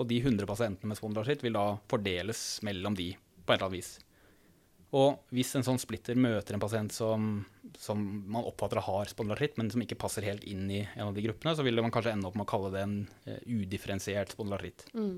Og 0.00 0.08
de 0.08 0.22
100 0.22 0.46
pasientene 0.48 0.92
med 0.92 0.98
spondylartritt 0.98 1.44
vil 1.44 1.58
da 1.58 1.66
fordeles 1.90 2.62
mellom 2.66 2.96
de 2.98 3.12
på 3.14 3.52
et 3.52 3.58
eller 3.58 3.68
annet 3.68 3.78
vis. 3.80 3.92
Og 4.92 5.22
hvis 5.32 5.54
en 5.56 5.64
sånn 5.64 5.80
splitter 5.80 6.18
møter 6.20 6.54
en 6.54 6.60
pasient 6.60 6.92
som, 6.92 7.44
som 7.80 8.00
man 8.28 8.44
oppfatter 8.44 8.82
har 8.84 9.08
spondylartritt, 9.08 9.56
men 9.56 9.70
som 9.72 9.80
ikke 9.80 9.96
passer 10.00 10.26
helt 10.28 10.44
inn 10.44 10.66
i 10.68 10.82
en 10.84 11.08
av 11.08 11.14
de 11.16 11.24
gruppene, 11.24 11.54
så 11.56 11.64
vil 11.64 11.80
man 11.80 11.94
kanskje 11.94 12.12
ende 12.12 12.28
opp 12.28 12.36
med 12.36 12.44
å 12.44 12.50
kalle 12.52 12.72
det 12.74 12.82
en 12.84 12.98
uh, 13.24 13.38
udifferensiert 13.48 14.34
spondylartritt. 14.36 14.84
Mm. 14.92 15.14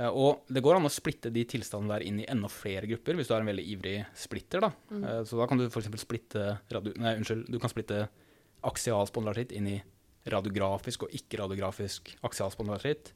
Uh, 0.00 0.08
og 0.08 0.48
det 0.48 0.64
går 0.64 0.78
an 0.78 0.88
å 0.88 0.92
splitte 0.92 1.32
de 1.34 1.44
tilstandene 1.44 1.98
der 1.98 2.06
inn 2.08 2.22
i 2.22 2.28
enda 2.32 2.48
flere 2.52 2.88
grupper, 2.88 3.18
hvis 3.18 3.28
du 3.28 3.36
er 3.36 3.44
en 3.44 3.52
veldig 3.52 3.68
ivrig 3.76 3.96
splitter. 4.16 4.64
Da. 4.64 4.72
Mm. 4.90 5.04
Uh, 5.04 5.22
så 5.28 5.40
da 5.40 5.48
kan 5.50 5.60
du 5.60 5.68
f.eks. 5.68 5.92
splitte 6.00 6.50
nei, 6.96 7.16
unnskyld, 7.20 7.46
du 7.52 7.60
kan 7.62 7.72
splitte 7.72 8.06
aksialspondylartritt 8.66 9.54
inn 9.56 9.70
i 9.70 9.78
radiografisk 10.30 11.06
og 11.06 11.14
ikke-radiografisk 11.16 12.14
aksialspondylartritt. 12.26 13.12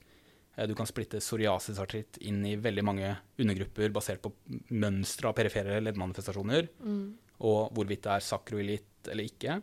Eh, 0.56 0.66
du 0.68 0.74
kan 0.78 0.88
splitte 0.88 1.20
psoriasisartritt 1.22 2.20
inn 2.28 2.42
i 2.46 2.56
veldig 2.60 2.86
mange 2.86 3.12
undergrupper 3.40 3.92
basert 3.94 4.22
på 4.24 4.32
mønstre 4.74 5.30
av 5.30 5.36
perifere 5.38 5.80
leddmanifestasjoner, 5.82 6.68
mm. 6.80 7.04
og 7.44 7.74
hvorvidt 7.76 8.06
det 8.06 8.16
er 8.16 8.28
sakroilitt 8.28 9.10
eller 9.12 9.28
ikke. 9.28 9.60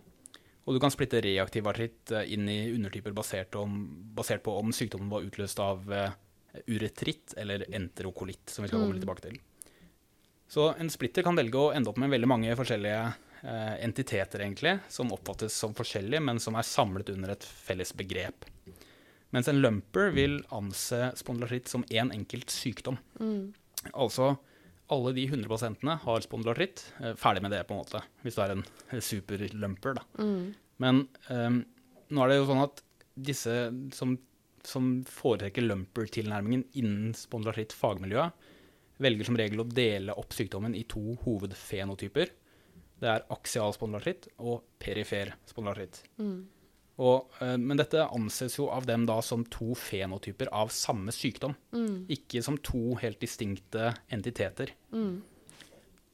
Og 0.69 0.75
du 0.75 0.81
kan 0.83 0.93
splitte 0.93 1.23
reaktiv 1.23 1.67
artritt 1.71 2.13
eh, 2.13 2.33
inn 2.35 2.49
i 2.51 2.59
undertyper 2.75 3.15
basert, 3.17 3.55
om, 3.59 3.79
basert, 4.17 4.43
på 4.45 4.55
om 4.59 4.73
sykdommen 4.75 5.11
var 5.11 5.25
utløst 5.25 5.61
av 5.63 5.89
uretritt 6.67 7.33
eller 7.37 7.65
enterokolitt, 7.75 8.49
som 8.49 8.63
vi 8.63 8.71
skal 8.71 8.81
komme 8.81 8.95
litt 8.95 9.03
mm. 9.03 9.07
tilbake 9.07 9.27
til. 9.27 9.39
Så 10.51 10.67
en 10.73 10.91
splitter 10.91 11.23
kan 11.23 11.37
velge 11.39 11.59
å 11.59 11.71
ende 11.71 11.91
opp 11.91 11.99
med 12.01 12.11
veldig 12.11 12.27
mange 12.27 12.55
forskjellige 12.59 13.01
eh, 13.07 13.75
entiteter, 13.85 14.43
egentlig, 14.43 14.77
som 14.91 15.13
oppfattes 15.15 15.55
som 15.55 15.75
forskjellige, 15.77 16.23
men 16.27 16.41
som 16.43 16.57
er 16.59 16.67
samlet 16.67 17.13
under 17.13 17.31
et 17.31 17.47
felles 17.47 17.93
begrep. 17.95 18.49
Mens 19.31 19.47
en 19.47 19.61
lumper 19.63 20.11
vil 20.11 20.41
anse 20.51 21.13
spondylartritt 21.19 21.71
som 21.71 21.85
én 21.87 22.09
en 22.09 22.15
enkelt 22.17 22.51
sykdom. 22.51 22.99
Mm. 23.21 23.53
Altså 23.93 24.33
alle 24.91 25.13
de 25.15 25.23
100 25.23 25.47
pasientene 25.47 25.95
har 26.03 26.23
spondylartritt. 26.25 26.83
Eh, 26.99 27.15
ferdig 27.19 27.45
med 27.45 27.55
det, 27.55 27.63
på 27.67 27.75
en 27.75 27.83
måte, 27.85 28.03
hvis 28.25 28.35
du 28.35 28.41
er 28.43 28.57
en 28.57 28.65
superlumper. 28.99 29.95
Da. 30.01 30.03
Mm. 30.19 30.51
Men 30.83 31.05
eh, 31.31 31.61
nå 32.11 32.23
er 32.23 32.31
det 32.31 32.41
jo 32.41 32.49
sånn 32.49 32.65
at 32.65 32.83
disse 33.15 33.55
som, 33.95 34.17
som 34.67 35.01
foretrekker 35.07 35.65
lumper-tilnærmingen 35.65 36.65
innen 36.77 37.15
spondylartritt-fagmiljøet, 37.17 38.47
velger 39.01 39.27
som 39.27 39.37
regel 39.39 39.63
å 39.63 39.67
dele 39.67 40.15
opp 40.19 40.35
sykdommen 40.35 40.75
i 40.77 40.85
to 40.89 41.15
hovedfenotyper. 41.23 42.33
Det 43.01 43.09
er 43.09 43.25
aksial 43.33 43.73
spondylartritt 43.73 44.29
og 44.45 44.61
perifer 44.81 45.33
spondylartritt. 45.49 46.03
Mm. 46.21 46.41
Og, 47.01 47.31
uh, 47.41 47.55
men 47.57 47.79
dette 47.79 48.03
anses 48.13 48.59
jo 48.59 48.67
av 48.73 48.85
dem 48.85 49.07
da 49.09 49.17
som 49.25 49.45
to 49.49 49.73
fenotyper 49.77 50.51
av 50.53 50.69
samme 50.75 51.13
sykdom. 51.15 51.55
Mm. 51.73 52.05
Ikke 52.13 52.43
som 52.45 52.59
to 52.61 52.97
helt 53.01 53.21
distinkte 53.23 53.95
entiteter. 54.13 54.75
Mm. 54.93 55.21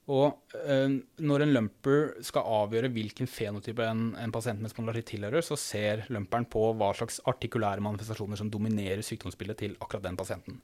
Og 0.08 0.56
eh, 0.56 0.94
når 1.20 1.44
en 1.44 1.52
lumper 1.52 2.14
skal 2.24 2.48
avgjøre 2.62 2.92
hvilken 2.96 3.28
fenotype 3.28 3.84
en, 3.84 4.14
en 4.16 4.32
pasient 4.32 4.62
med 4.64 4.72
spondylaritt 4.72 5.10
tilhører, 5.12 5.44
så 5.44 5.58
ser 5.60 6.06
lumperen 6.14 6.48
på 6.48 6.64
hva 6.80 6.94
slags 6.96 7.20
artikulære 7.28 7.84
manifestasjoner 7.84 8.40
som 8.40 8.52
dominerer 8.52 9.04
sykdomsbildet 9.04 9.60
til 9.66 9.76
akkurat 9.82 10.06
den 10.08 10.20
pasienten. 10.20 10.62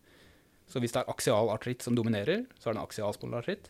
Så 0.71 0.79
hvis 0.79 0.95
det 0.95 1.03
er 1.03 1.11
aksial 1.11 1.51
artritt 1.51 1.83
som 1.83 1.95
dominerer, 1.97 2.45
så 2.55 2.69
er 2.69 2.77
det 2.77 2.79
en 2.79 2.87
aksial 2.87 3.15
spondylartritt. 3.17 3.67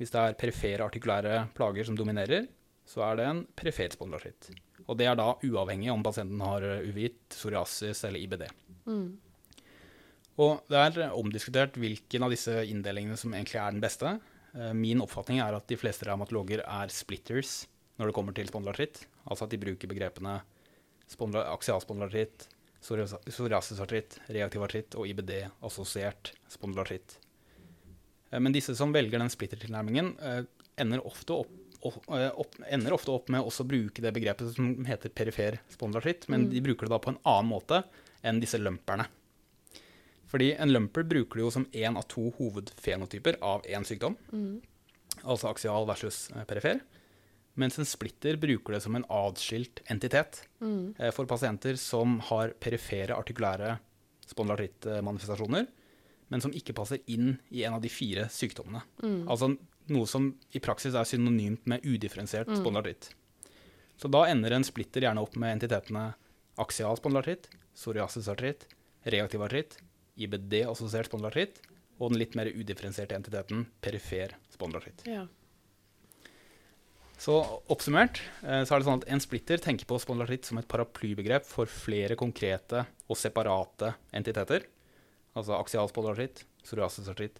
Hvis 0.00 0.14
det 0.14 0.22
er 0.22 0.38
perifere 0.40 0.88
artikulære 0.88 1.44
plager 1.58 1.86
som 1.86 1.98
dominerer, 1.98 2.48
så 2.88 3.04
er 3.10 3.20
det 3.20 3.28
en 3.28 3.44
perifer 3.58 3.92
spondylartritt. 3.92 4.48
Og 4.88 4.96
det 4.98 5.06
er 5.10 5.20
da 5.20 5.34
uavhengig 5.44 5.92
om 5.92 6.02
pasienten 6.02 6.40
har 6.42 6.64
uvit, 6.88 7.20
psoriasis 7.30 8.00
eller 8.08 8.24
IBD. 8.24 8.48
Mm. 8.88 9.06
Og 10.40 10.64
det 10.72 10.80
er 10.80 11.12
omdiskutert 11.12 11.76
hvilken 11.78 12.24
av 12.24 12.32
disse 12.32 12.62
inndelingene 12.64 13.18
som 13.20 13.36
egentlig 13.36 13.60
er 13.60 13.76
den 13.76 13.84
beste. 13.84 14.16
Eh, 14.58 14.72
min 14.76 15.00
oppfatning 15.04 15.40
er 15.40 15.56
at 15.56 15.68
de 15.70 15.78
fleste 15.80 16.06
revmatologer 16.08 16.64
er 16.64 16.92
splitters 16.92 17.62
når 18.00 18.10
det 18.10 18.16
kommer 18.16 18.36
til 18.36 18.50
spondylartritt. 18.50 19.04
Altså 19.24 19.46
at 19.46 19.54
de 19.54 19.60
bruker 19.62 19.90
begrepene 19.90 20.40
aksialspondylartritt, 21.12 22.46
psoriasisartritt, 22.82 24.18
reaktiv 24.32 24.64
artritt 24.64 24.96
og 24.98 25.08
IBD-assosiert 25.10 26.32
spondylartritt. 26.52 27.18
Eh, 28.30 28.40
men 28.40 28.54
disse 28.54 28.76
som 28.78 28.94
velger 28.94 29.22
den 29.22 29.32
splittertilnærmingen, 29.32 30.14
eh, 30.20 30.44
ender 30.82 31.04
ofte 31.06 31.42
opp 31.42 31.58
opp, 31.82 32.54
ender 32.70 32.94
ofte 32.94 33.10
opp 33.10 33.30
med 33.32 33.42
å 33.42 33.64
bruke 33.66 34.02
det 34.04 34.12
begrepet 34.14 34.52
som 34.54 34.84
heter 34.86 35.10
perifer 35.10 35.56
spondylartritt, 35.72 36.28
men 36.30 36.44
mm. 36.44 36.52
de 36.52 36.60
bruker 36.62 36.86
det 36.86 36.94
da 36.94 37.00
på 37.02 37.10
en 37.10 37.18
annen 37.26 37.50
måte 37.50 37.80
enn 38.22 38.38
disse 38.38 38.60
lumperne. 38.60 39.08
Fordi 40.32 40.54
en 40.56 40.72
lumper 40.72 41.04
bruker 41.04 41.38
du 41.38 41.44
jo 41.44 41.52
som 41.52 41.68
én 41.76 41.98
av 41.98 42.06
to 42.08 42.30
hovedfenotyper 42.38 43.36
av 43.44 43.66
én 43.68 43.84
sykdom. 43.84 44.16
Mm. 44.32 44.62
Altså 45.22 45.50
aksial 45.50 45.84
versus 45.88 46.24
eh, 46.32 46.46
perifer. 46.48 46.80
Mens 47.60 47.76
en 47.76 47.88
splitter 47.88 48.38
bruker 48.40 48.72
det 48.72 48.80
som 48.80 48.96
en 48.96 49.04
atskilt 49.12 49.82
entitet 49.92 50.40
mm. 50.64 50.94
Eh, 50.96 51.12
for 51.12 51.28
pasienter 51.28 51.76
som 51.76 52.16
har 52.30 52.54
perifere 52.56 53.18
artikulære 53.18 53.76
spondylartrittmanifestasjoner, 54.32 55.66
men 56.32 56.40
som 56.40 56.54
ikke 56.56 56.72
passer 56.78 57.02
inn 57.12 57.34
i 57.52 57.66
en 57.66 57.76
av 57.76 57.84
de 57.84 57.92
fire 57.92 58.24
sykdommene. 58.32 58.80
Mm. 59.04 59.26
Altså 59.28 59.52
noe 59.92 60.08
som 60.08 60.30
i 60.56 60.62
praksis 60.64 60.96
er 60.96 61.08
synonymt 61.08 61.68
med 61.68 61.84
udifferensiert 61.84 62.48
mm. 62.48 62.56
spondylartritt. 62.62 63.10
Så 64.00 64.08
da 64.08 64.24
ender 64.30 64.56
en 64.56 64.64
splitter 64.64 65.04
gjerne 65.04 65.20
opp 65.20 65.36
med 65.36 65.58
entitetene 65.58 66.14
aksial 66.62 66.96
spondylartritt, 66.96 67.50
psoriasisartritt, 67.76 68.64
reaktiv 69.12 69.44
artritt, 69.44 69.76
IBD-assosiert 70.20 71.08
spondylartritt 71.08 71.62
og 71.98 72.10
den 72.12 72.20
litt 72.22 72.34
mer 72.38 72.50
udifferensierte 72.50 73.16
entiteten 73.16 73.66
perifer 73.84 74.34
spondylartritt. 74.52 75.04
Ja. 75.08 75.26
Så 77.22 77.36
oppsummert 77.70 78.18
eh, 78.42 78.64
så 78.66 78.74
er 78.74 78.80
det 78.80 78.86
sånn 78.88 79.02
at 79.04 79.08
en 79.14 79.22
splitter 79.22 79.62
tenker 79.62 79.86
på 79.86 80.00
spondylartritt 80.02 80.48
som 80.48 80.58
et 80.58 80.68
paraplybegrep 80.70 81.46
for 81.46 81.70
flere 81.70 82.16
konkrete 82.18 82.82
og 83.06 83.18
separate 83.20 83.92
entiteter. 84.16 84.66
Altså 85.38 85.54
aksial 85.56 85.86
spondylartritt, 85.92 86.42
psoriasisartritt, 86.66 87.38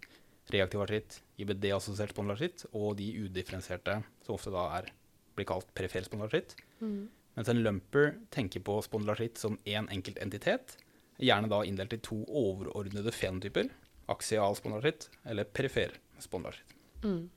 reaktiv 0.53 0.85
artritt, 0.85 1.19
IBD-assosiert 1.43 2.15
spondylartritt 2.15 2.67
og 2.71 2.95
de 3.01 3.09
udifferensierte, 3.25 3.99
som 4.23 4.37
ofte 4.37 4.53
da 4.55 4.69
er, 4.79 4.93
blir 5.37 5.49
kalt 5.49 5.69
perifer 5.77 6.07
spondylartritt. 6.07 6.55
Mm. 6.81 7.11
Mens 7.37 7.49
en 7.49 7.63
lumper 7.65 8.15
tenker 8.35 8.63
på 8.65 8.79
spondylartritt 8.85 9.41
som 9.41 9.59
én 9.65 9.83
en 9.83 9.93
enkelt 9.97 10.21
entitet, 10.23 10.77
gjerne 11.21 11.51
da 11.53 11.61
inndelt 11.67 11.93
i 11.97 12.01
to 12.03 12.23
overordnede 12.29 13.13
fenotyper, 13.15 13.69
aksial 14.13 14.57
spondylartritt 14.59 15.09
eller 15.29 15.49
perifer 15.49 15.95
spondylartritt. 16.23 16.77
Mm. 17.03 17.31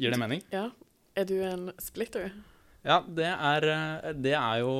Gir 0.00 0.14
det 0.14 0.20
mening? 0.20 0.44
Ja. 0.54 0.70
Er 1.18 1.26
du 1.28 1.36
en 1.44 1.70
splitter? 1.82 2.30
Ja, 2.86 3.00
det 3.04 3.28
er, 3.28 3.66
det 4.16 4.32
er, 4.32 4.60
jo 4.62 4.70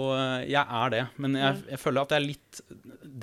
Jeg 0.48 0.62
er 0.62 0.92
det. 0.94 1.02
Men 1.20 1.36
jeg, 1.36 1.58
jeg, 1.68 1.80
føler 1.82 2.06
at 2.06 2.12
det 2.12 2.16
er 2.16 2.24
litt 2.24 2.60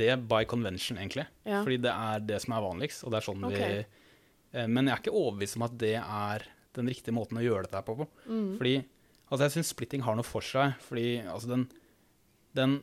det 0.01 0.11
by 0.29 0.43
convention, 0.49 0.99
egentlig. 1.01 1.25
Ja. 1.47 1.63
Fordi 1.63 1.79
det 1.87 1.93
er 1.93 2.27
det 2.29 2.41
som 2.43 2.53
er 2.53 2.65
vanligst. 2.65 3.05
Og 3.05 3.13
det 3.13 3.19
er 3.19 3.25
sånn 3.25 3.47
okay. 3.47 3.57
vi 3.57 4.59
eh, 4.59 4.67
Men 4.67 4.85
jeg 4.85 4.93
er 4.93 5.01
ikke 5.01 5.15
overbevist 5.17 5.57
om 5.57 5.65
at 5.65 5.79
det 5.81 5.95
er 6.01 6.45
den 6.77 6.91
riktige 6.91 7.15
måten 7.17 7.39
å 7.41 7.45
gjøre 7.45 7.65
dette 7.65 7.81
på. 7.87 8.05
Mm. 8.27 8.51
Fordi 8.59 8.75
altså 9.31 9.47
jeg 9.47 9.55
syns 9.55 9.73
splitting 9.73 10.05
har 10.05 10.19
noe 10.19 10.27
for 10.27 10.45
seg. 10.45 10.77
Fordi 10.85 11.07
altså 11.25 11.55
den, 11.55 11.65
den 12.59 12.77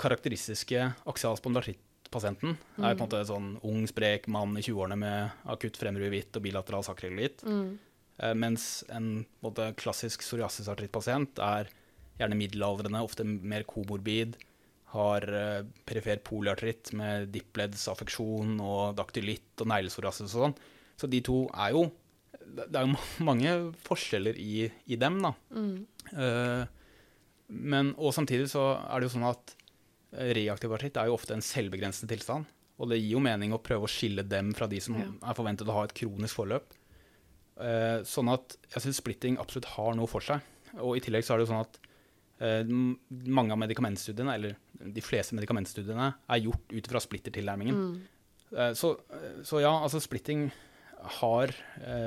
karakteristiske 0.00 0.88
aksial 1.10 1.36
spondylartrittpasienten 1.38 2.56
mm. 2.56 2.82
er 2.84 2.96
på 2.96 3.04
en 3.04 3.04
måte 3.04 3.22
sånn 3.28 3.52
ung, 3.66 3.84
sprek 3.90 4.28
mann 4.32 4.56
i 4.58 4.64
20-årene 4.64 4.98
med 5.00 5.46
akutt 5.52 5.78
fremrud 5.80 6.10
hvitt 6.12 6.38
og 6.38 6.46
bilateral 6.46 6.86
sakriolitt. 6.86 7.44
Mm. 7.46 7.74
Eh, 8.20 8.34
mens 8.36 8.70
en 8.92 9.24
måte, 9.44 9.70
klassisk 9.80 10.24
psoriasisartrittpasient 10.24 11.40
er 11.44 11.70
gjerne 12.20 12.38
middelaldrende, 12.38 13.02
ofte 13.04 13.24
mer 13.24 13.64
komorbid, 13.68 14.36
har 14.90 15.24
eh, 15.30 15.62
perifer 15.86 16.20
poliartritt 16.26 16.92
med 16.98 17.30
dippleddsaffeksjon 17.34 18.58
og 18.58 18.98
daktylitt 18.98 19.62
og 19.62 19.70
neglesoriasis 19.70 20.34
og 20.34 20.46
sånn. 20.48 20.58
Så 21.00 21.08
de 21.08 21.22
to 21.24 21.46
er 21.54 21.76
jo 21.76 21.88
Det 22.50 22.74
er 22.74 22.82
jo 22.88 22.96
mange 23.30 23.50
forskjeller 23.86 24.34
i, 24.34 24.66
i 24.90 24.96
dem, 24.98 25.20
da. 25.22 25.30
Mm. 25.54 25.86
Uh, 26.10 26.64
men, 27.46 27.92
og 27.94 28.14
samtidig 28.14 28.48
så 28.50 28.64
er 28.80 28.98
det 28.98 29.06
jo 29.06 29.12
sånn 29.14 29.28
at 29.28 29.54
reaktiv 30.10 30.72
artritt 30.74 30.98
er 30.98 31.10
jo 31.10 31.16
ofte 31.16 31.36
en 31.36 31.44
selvbegrensende 31.44 32.10
tilstand. 32.10 32.48
Og 32.80 32.88
det 32.90 33.00
gir 33.00 33.14
jo 33.18 33.22
mening 33.22 33.52
å 33.52 33.60
prøve 33.62 33.86
å 33.86 33.90
skille 33.90 34.24
dem 34.24 34.54
fra 34.56 34.68
de 34.70 34.80
som 34.82 34.96
ja. 34.96 35.10
er 35.28 35.36
forventet 35.36 35.68
å 35.68 35.76
ha 35.76 35.84
et 35.86 35.96
kronisk 35.96 36.40
forløp. 36.40 36.72
Eh, 37.60 38.00
sånn 38.08 38.30
at 38.32 38.56
jeg 38.72 38.86
syns 38.86 39.00
splitting 39.02 39.36
absolutt 39.40 39.68
har 39.74 39.96
noe 39.98 40.08
for 40.10 40.24
seg. 40.24 40.40
Og 40.80 40.96
i 40.96 41.02
tillegg 41.04 41.26
så 41.26 41.34
er 41.34 41.40
det 41.40 41.46
jo 41.46 41.50
sånn 41.52 41.66
at 41.66 41.76
eh, 42.40 42.72
mange 43.28 43.52
av 43.52 43.60
medikamentstudiene, 43.60 44.38
eller 44.38 44.56
de 44.80 45.04
fleste 45.04 45.36
medikamentstudiene, 45.36 46.08
er 46.16 46.42
gjort 46.46 46.72
ut 46.72 46.90
fra 46.94 47.04
splittertilnærmingen. 47.04 47.84
Mm. 47.84 48.48
Eh, 48.56 48.72
så, 48.78 48.94
så, 49.44 49.60
ja, 49.60 49.74
altså 49.76 50.00
splitting 50.02 50.48
har 51.20 51.52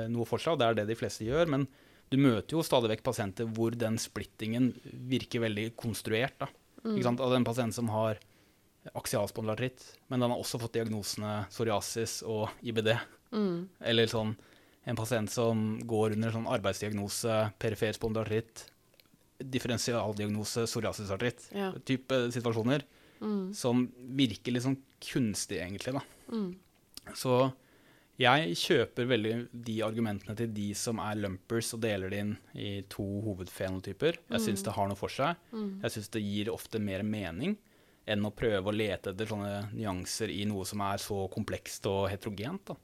noe 0.06 0.22
for 0.22 0.38
seg, 0.38 0.54
og 0.54 0.60
det 0.60 0.66
er 0.68 0.76
det 0.78 0.84
de 0.92 0.96
fleste 0.98 1.26
gjør. 1.26 1.48
Men 1.50 1.64
du 2.12 2.18
møter 2.22 2.54
jo 2.54 2.66
stadig 2.66 2.92
vekk 2.92 3.06
pasienter 3.06 3.48
hvor 3.56 3.74
den 3.74 3.96
splittingen 3.98 4.68
virker 5.10 5.42
veldig 5.42 5.72
konstruert. 5.78 6.36
da. 6.42 6.50
Mm. 6.84 6.98
Altså 7.00 7.36
en 7.36 7.44
pasient 7.44 7.74
som 7.74 7.88
har 7.88 8.18
aksialspondylartritt, 8.94 9.82
men 10.12 10.20
den 10.20 10.30
har 10.30 10.38
også 10.40 10.60
fått 10.60 10.74
diagnosene 10.76 11.46
psoriasis 11.48 12.18
og 12.28 12.50
IBD. 12.62 12.92
Mm. 13.32 13.68
Eller 13.80 14.10
sånn 14.10 14.34
en 14.86 14.96
pasient 14.98 15.30
som 15.32 15.78
går 15.88 16.12
under 16.18 16.30
sånn 16.34 16.46
arbeidsdiagnose, 16.52 17.38
perifer 17.58 17.96
spondylartritt, 17.96 18.66
differensialdiagnose, 19.40 20.66
psoriasisartritt. 20.68 21.48
Ja. 21.56 21.72
Type 21.84 22.30
situasjoner 22.34 22.84
Mm. 23.20 23.54
som 23.54 23.86
virker 23.96 24.52
litt 24.52 24.62
sånn 24.64 24.76
kunstig, 25.00 25.60
egentlig. 25.62 25.94
da. 25.94 26.02
Mm. 26.30 26.56
Så 27.14 27.52
jeg 28.18 28.54
kjøper 28.60 29.08
veldig 29.10 29.34
de 29.66 29.76
argumentene 29.82 30.36
til 30.38 30.52
de 30.54 30.68
som 30.78 31.00
er 31.02 31.16
lumpers 31.18 31.72
og 31.74 31.80
deler 31.82 32.10
det 32.12 32.20
inn 32.22 32.36
i 32.54 32.82
to 32.92 33.02
hovedfenotyper. 33.26 34.18
Jeg 34.30 34.40
syns 34.44 34.62
det 34.66 34.74
har 34.76 34.88
noe 34.90 34.96
for 34.98 35.08
seg. 35.12 35.36
Mm. 35.52 35.80
Jeg 35.82 35.90
syns 35.96 36.10
det 36.14 36.22
gir 36.22 36.52
ofte 36.52 36.78
mer 36.80 37.02
mening 37.02 37.56
enn 38.06 38.24
å 38.28 38.30
prøve 38.36 38.68
å 38.68 38.74
lete 38.76 39.10
etter 39.14 39.26
sånne 39.26 39.70
nyanser 39.72 40.28
i 40.30 40.44
noe 40.44 40.64
som 40.68 40.82
er 40.84 40.98
så 41.00 41.24
komplekst 41.32 41.86
og 41.88 42.10
heterogent. 42.12 42.64
da. 42.66 42.76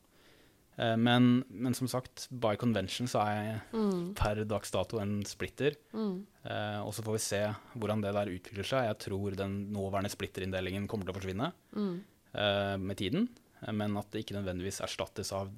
Eh, 0.78 0.96
Men, 0.96 1.44
men 1.50 1.74
som 1.74 1.86
sagt, 1.86 2.26
by 2.32 2.56
convention 2.56 3.06
så 3.06 3.20
er 3.26 3.34
jeg 3.44 3.60
Mm. 3.74 4.14
per 4.14 4.44
dags 4.44 4.70
dato 4.70 4.98
en 4.98 5.22
splitter. 5.24 5.76
Mm. 5.92 6.24
Eh, 6.44 6.80
og 6.80 6.92
så 6.94 7.02
får 7.04 7.12
vi 7.12 7.18
se 7.18 7.54
hvordan 7.78 8.00
det 8.02 8.14
der 8.14 8.26
utvikler 8.32 8.64
seg. 8.64 8.86
Jeg 8.88 8.98
tror 8.98 9.36
den 9.36 9.72
nåværende 9.72 10.10
splitterindelingen 10.10 10.88
kommer 10.88 11.04
til 11.04 11.12
å 11.14 11.20
forsvinne 11.20 11.52
Mm. 11.76 12.00
eh, 12.34 12.76
med 12.78 12.96
tiden, 12.96 13.28
men 13.68 13.96
at 14.00 14.10
det 14.10 14.24
ikke 14.24 14.38
nødvendigvis 14.38 14.80
erstattes 14.84 15.32
av 15.36 15.50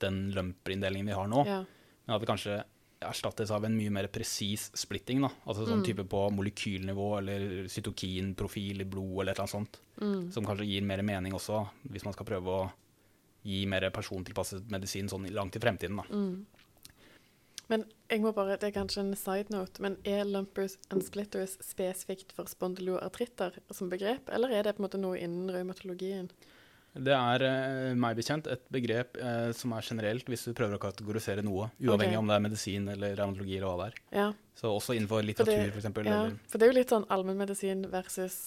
den 0.00 0.30
lumperinndelingen 0.32 1.10
vi 1.10 1.16
har 1.16 1.28
nå. 1.28 1.44
Ja. 1.46 1.64
Men 2.06 2.14
at 2.14 2.22
det 2.22 2.28
kanskje 2.30 2.60
erstattes 3.00 3.50
av 3.50 3.64
en 3.64 3.76
mye 3.76 3.90
mer 3.90 4.06
presis 4.12 4.68
splitting. 4.76 5.22
Da. 5.24 5.30
Altså 5.46 5.64
sånn 5.66 5.80
Mm. 5.80 5.86
type 5.86 6.04
på 6.04 6.20
molekylnivå 6.36 7.18
eller 7.18 7.68
cytokinprofil 7.68 8.80
i 8.82 8.84
blod 8.84 9.22
eller 9.22 9.32
et 9.32 9.38
eller 9.38 9.46
annet 9.46 9.56
sånt. 9.56 9.80
Mm. 10.00 10.32
Som 10.32 10.44
kanskje 10.44 10.68
gir 10.68 10.82
mer 10.82 11.02
mening 11.02 11.32
også, 11.32 11.68
hvis 11.88 12.04
man 12.04 12.12
skal 12.12 12.26
prøve 12.26 12.44
å 12.46 12.70
gi 13.42 13.64
mer 13.66 13.88
persontilpasset 13.90 14.68
medisin 14.70 15.08
sånn 15.08 15.30
langt 15.32 15.56
i 15.56 15.60
fremtiden. 15.60 15.96
Da. 15.96 16.02
Mm. 16.12 16.46
Men 17.70 17.84
jeg 18.10 18.20
må 18.20 18.34
bare, 18.34 18.58
det 18.58 18.68
er 18.68 18.80
kanskje 18.82 19.00
en 19.04 19.16
side 19.16 19.52
note, 19.54 19.80
men 19.80 19.96
er 20.04 20.24
lumpers 20.24 20.76
and 20.90 21.02
splitters 21.06 21.56
spesifikt 21.62 22.32
for 22.32 22.50
spondyloartritter 22.50 23.60
som 23.70 23.88
begrep, 23.88 24.28
eller 24.28 24.50
er 24.50 24.64
det 24.64 24.74
på 24.76 24.82
en 24.82 24.88
måte 24.88 25.00
noe 25.00 25.16
innen 25.16 25.48
revmatologien? 25.54 26.30
Det 26.90 27.14
er 27.14 27.42
eh, 27.46 27.92
meg 27.94 28.16
bekjent 28.18 28.48
et 28.50 28.62
begrep 28.74 29.16
eh, 29.22 29.50
som 29.54 29.72
er 29.76 29.84
generelt 29.86 30.26
hvis 30.26 30.48
du 30.48 30.54
prøver 30.58 30.74
å 30.74 30.82
kategorisere 30.82 31.44
noe, 31.46 31.68
uavhengig 31.78 32.16
okay. 32.16 32.18
om 32.18 32.30
det 32.30 32.34
er 32.34 32.42
medisin 32.42 32.88
eller 32.90 33.14
revmatologi 33.14 33.58
eller 33.60 33.68
hva 33.70 33.76
det 33.84 33.90
er. 33.92 34.00
Ja, 34.18 34.28
Så 34.58 34.72
også 34.74 34.96
innenfor 34.98 35.22
litteratur, 35.22 35.70
f.eks. 35.70 35.86
ja, 35.86 36.02
Eller, 36.02 36.34
for 36.50 36.58
det 36.58 36.66
er 36.66 36.72
jo 36.72 36.78
litt 36.80 36.94
sånn 36.94 37.06
allmennmedisin 37.14 37.84
versus 37.92 38.40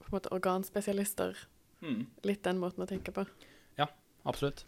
på 0.00 0.08
en 0.08 0.16
måte 0.16 0.32
organspesialister. 0.32 1.36
Mm, 1.84 2.06
Litt 2.24 2.42
den 2.46 2.58
måten 2.62 2.84
å 2.84 2.88
tenke 2.88 3.12
på. 3.12 3.26
Ja, 3.76 3.90
absolutt. 4.24 4.64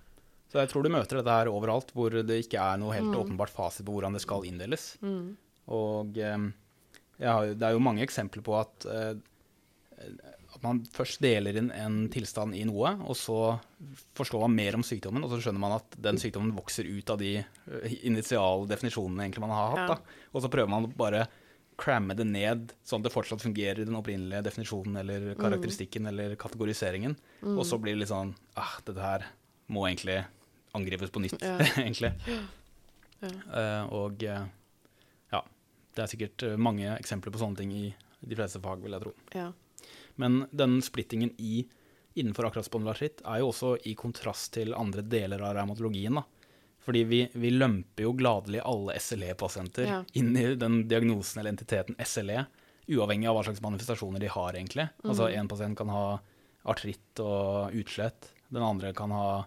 Så 0.52 0.60
jeg 0.60 0.68
tror 0.70 0.84
du 0.84 0.90
møter 0.92 1.18
dette 1.18 1.32
her 1.40 1.48
overalt, 1.50 1.90
hvor 1.96 2.12
det 2.12 2.36
ikke 2.44 2.60
er 2.60 2.76
noe 2.78 2.94
helt 2.94 3.08
Mm. 3.10 3.16
åpenbart 3.22 3.50
fasit 3.50 3.86
på 3.86 3.96
hvordan 3.96 4.12
det 4.12 4.22
skal 4.22 4.44
inndeles. 4.44 4.98
Mm. 5.00 5.36
Og 5.72 6.18
eh, 6.20 6.46
har, 7.24 7.54
det 7.56 7.64
er 7.66 7.72
jo 7.72 7.82
mange 7.82 8.04
eksempler 8.04 8.44
på 8.44 8.54
at, 8.60 8.86
eh, 8.86 9.16
at 10.56 10.64
man 10.64 10.82
først 10.94 11.20
deler 11.24 11.56
inn 11.60 11.70
en 11.76 11.96
tilstand 12.12 12.56
i 12.56 12.64
noe, 12.68 12.94
og 13.04 13.16
så 13.18 13.38
forstår 14.16 14.46
man 14.46 14.54
mer 14.56 14.78
om 14.78 14.84
sykdommen, 14.86 15.24
og 15.24 15.32
så 15.32 15.40
skjønner 15.44 15.62
man 15.62 15.76
at 15.78 15.96
den 16.02 16.20
sykdommen 16.20 16.54
vokser 16.56 16.88
ut 16.88 17.12
av 17.12 17.20
de 17.20 17.32
eh, 17.40 17.96
initiale 18.08 18.68
definisjonene 18.70 19.26
egentlig 19.26 19.44
man 19.44 19.54
har 19.54 19.74
hatt. 19.74 19.90
Da. 19.92 20.20
Og 20.32 20.44
så 20.44 20.50
prøver 20.52 20.72
man 20.72 20.88
bare 20.96 21.26
cramme 21.76 22.16
det 22.16 22.24
ned, 22.24 22.70
sånn 22.88 23.02
at 23.02 23.08
det 23.10 23.12
fortsatt 23.12 23.44
fungerer 23.44 23.82
i 23.82 23.88
den 23.88 23.98
opprinnelige 23.98 24.40
definisjonen 24.46 24.96
eller 25.02 25.34
karakteristikken 25.36 26.08
eller 26.08 26.32
kategoriseringen. 26.40 27.18
Mm. 27.42 27.58
Og 27.58 27.66
så 27.68 27.76
blir 27.80 27.92
det 27.92 28.06
litt 28.06 28.12
sånn 28.14 28.32
ah, 28.56 28.78
dette 28.86 29.02
her 29.04 29.26
må 29.68 29.84
egentlig 29.84 30.22
angripes 30.76 31.12
på 31.12 31.20
nytt, 31.24 31.36
Ja. 31.44 31.58
egentlig. 31.82 32.14
Ja. 32.30 32.40
Uh, 33.26 33.84
og 33.96 34.24
eh, 34.24 34.48
ja, 35.32 35.40
det 35.96 36.02
er 36.04 36.10
sikkert 36.12 36.44
mange 36.60 36.90
eksempler 36.96 37.32
på 37.32 37.40
sånne 37.40 37.60
ting 37.60 37.72
i 37.76 37.86
de 38.26 38.36
fleste 38.38 38.60
fag, 38.64 38.80
vil 38.84 38.96
jeg 38.96 39.04
tro. 39.04 39.14
ja. 39.36 39.52
Men 40.16 40.46
den 40.50 40.78
splittingen 40.82 41.32
i, 41.38 41.66
innenfor 42.16 42.46
akkurat 42.48 42.64
spondylartritt 42.68 43.20
er 43.28 43.40
jo 43.42 43.50
også 43.52 43.74
i 43.86 43.94
kontrast 43.98 44.52
til 44.56 44.72
andre 44.74 45.02
deler 45.04 45.42
av 45.44 45.54
revmatologien. 45.58 46.14
da. 46.14 46.22
Fordi 46.86 47.02
vi, 47.04 47.18
vi 47.34 47.50
lømper 47.50 48.04
jo 48.06 48.12
gladelig 48.14 48.60
alle 48.64 48.94
SLE-pasienter 49.02 49.86
Ja. 49.88 50.04
inn 50.14 50.36
i 50.38 50.54
den 50.54 50.84
diagnosen 50.88 51.40
eller 51.40 51.50
entiteten 51.52 51.96
SLE, 52.06 52.46
uavhengig 52.88 53.26
av 53.28 53.34
hva 53.36 53.42
slags 53.48 53.60
manifestasjoner 53.64 54.22
de 54.22 54.28
har, 54.30 54.52
egentlig. 54.54 54.88
Altså 55.04 55.26
én 55.32 55.40
En 55.40 55.48
pasient 55.50 55.76
kan 55.76 55.88
ha 55.90 56.20
artritt 56.64 57.20
og 57.20 57.74
utslett, 57.74 58.30
den 58.50 58.62
andre 58.62 58.92
kan 58.94 59.10
ha 59.10 59.44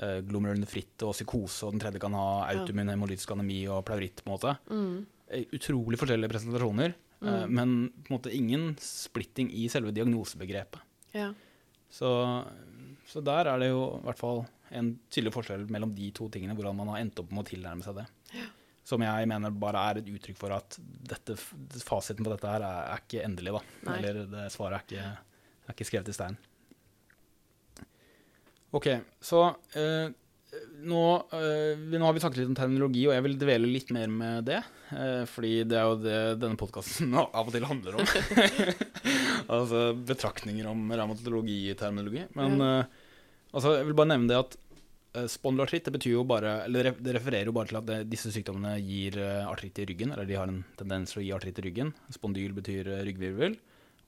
eh, 0.00 0.20
glomerulonefritt 0.22 1.02
og 1.02 1.12
psykose, 1.12 1.66
og 1.66 1.72
den 1.74 1.80
tredje 1.82 2.00
kan 2.00 2.14
ha 2.14 2.46
autoimmun 2.48 2.88
hemolytisk 2.94 3.32
anemi 3.34 3.64
og 3.68 3.84
pleuritt. 3.84 4.22
på 4.24 4.30
en 4.30 4.36
måte. 4.38 4.56
Mm. 4.70 5.06
Eh, 5.28 5.44
Utrolig 5.52 5.98
forskjellige 5.98 6.30
presentasjoner, 6.32 6.94
Mm. 7.20 7.52
men 7.52 7.72
på 8.00 8.08
en 8.08 8.14
måte 8.16 8.30
ingen 8.32 8.62
splitting 8.80 9.50
i 9.52 9.66
selve 9.68 9.92
diagnosebegrepet. 9.92 10.80
ja. 11.12 11.32
Så, 11.90 12.08
så 13.10 13.20
der 13.26 13.48
er 13.50 13.58
det 13.58 13.72
jo 13.72 13.80
i 13.98 14.02
hvert 14.06 14.20
fall 14.20 14.44
en 14.78 14.92
tydelig 15.10 15.32
forskjell 15.34 15.64
mellom 15.74 15.90
de 15.96 16.12
to 16.14 16.28
tingene, 16.30 16.54
hvordan 16.54 16.76
man 16.78 16.92
har 16.92 17.00
endt 17.02 17.18
opp 17.18 17.32
med 17.34 17.42
å 17.42 17.48
tilnærme 17.48 17.82
seg 17.82 17.96
det. 17.98 18.04
Som 18.86 19.02
jeg 19.02 19.26
mener 19.26 19.50
bare 19.50 19.82
er 19.90 19.98
et 19.98 20.10
uttrykk 20.12 20.38
for 20.38 20.54
at 20.54 20.78
dette, 20.78 21.34
fasiten 21.82 22.22
på 22.26 22.30
dette 22.30 22.52
her 22.52 22.62
er, 22.62 22.92
er 22.94 23.02
ikke 23.02 23.24
endelig, 23.26 23.56
da. 23.58 23.62
Nei. 23.88 23.96
Eller 23.98 24.20
det 24.30 24.46
svaret 24.54 24.78
er 24.78 24.86
ikke, 24.86 25.10
er 25.66 25.74
ikke 25.74 25.88
skrevet 25.90 26.12
i 26.12 26.16
stein. 26.16 26.38
OK, 28.78 28.86
så 29.26 29.42
eh, 29.74 30.14
nå, 30.86 31.00
eh, 31.36 31.80
nå 31.92 32.00
har 32.04 32.14
vi 32.16 32.20
snakket 32.22 32.40
litt 32.42 32.50
om 32.52 32.56
terminologi, 32.58 33.02
og 33.08 33.14
jeg 33.16 33.24
vil 33.26 33.36
dvele 33.40 33.68
litt 33.70 33.90
mer 33.94 34.08
med 34.12 34.44
det. 34.48 34.60
eh, 34.92 35.24
fordi 35.30 35.64
det 35.68 35.76
er 35.78 35.86
jo 35.88 35.96
det 36.02 36.18
denne 36.42 36.58
podkasten 36.60 37.12
av 37.20 37.28
og 37.46 37.52
til 37.54 37.66
handler 37.68 37.98
om. 38.00 38.06
altså 39.54 39.82
betraktninger 39.96 40.66
om 40.70 40.88
revmatologi-terminologi. 40.92 42.26
Men 42.38 42.58
Ja. 42.58 42.80
eh, 42.80 42.84
altså, 43.54 43.76
jeg 43.78 43.86
vil 43.90 43.94
bare 43.98 44.12
nevne 44.14 44.28
det 44.32 44.40
at 44.40 44.56
spondylartritt 45.26 45.88
det 45.88 45.92
betyr 45.96 46.12
jo 46.12 46.22
bare 46.22 46.50
Eller 46.68 46.92
det 46.94 47.16
refererer 47.16 47.48
jo 47.48 47.52
bare 47.56 47.66
til 47.66 47.78
at 47.80 47.86
det, 47.88 47.96
disse 48.12 48.30
sykdommene 48.30 48.76
gir 48.78 49.16
artritt 49.50 49.80
i 49.82 49.86
ryggen. 49.88 50.12
Eller 50.14 50.24
de 50.28 50.36
har 50.38 50.46
en 50.46 50.60
tendens 50.78 51.10
til 51.10 51.22
å 51.22 51.24
gi 51.24 51.32
artritt 51.34 51.58
i 51.58 51.64
ryggen. 51.66 51.90
Spondyl 52.14 52.52
betyr 52.54 52.86
ryggvirvel. 53.02 53.56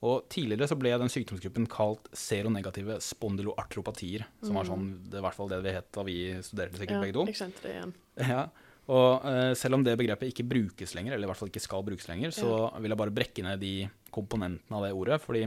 Og 0.03 0.25
tidligere 0.31 0.67
så 0.67 0.75
ble 0.75 0.91
den 0.99 1.11
sykdomsgruppen 1.11 1.65
kalt 1.71 2.09
seronegative 2.17 2.97
spondyloartropatier. 3.03 4.25
Som 4.43 4.57
var 4.59 4.67
Mm. 4.67 4.71
sånn, 4.73 4.85
det 5.07 5.15
er 5.15 5.23
i 5.23 5.25
hvert 5.27 5.37
fall 5.37 5.51
det 5.51 5.61
vi 5.63 5.75
het 5.77 5.91
da 5.95 6.03
vi 6.03 6.17
studerte 6.43 6.81
sikkert 6.81 6.97
ja. 6.97 7.01
begge 7.05 7.13
to. 7.13 7.25
Jeg 7.31 7.53
det 7.61 7.71
igjen. 7.71 7.93
Ja, 8.19 8.49
og 8.91 9.23
uh, 9.23 9.53
selv 9.55 9.77
om 9.77 9.83
det 9.83 9.95
begrepet 9.97 10.33
ikke 10.33 10.43
brukes 10.43 10.93
lenger, 10.93 11.13
eller 11.15 11.23
i 11.23 11.31
hvert 11.31 11.39
fall 11.39 11.51
ikke 11.51 11.63
skal 11.63 11.85
brukes 11.87 12.09
lenger, 12.09 12.33
så 12.35 12.67
vil 12.81 12.91
jeg 12.91 12.99
bare 12.99 13.15
brekke 13.15 13.45
ned 13.45 13.61
de 13.63 13.87
komponentene 14.11 14.75
av 14.75 14.83
det 14.83 14.91
ordet. 14.91 15.21
Fordi 15.23 15.45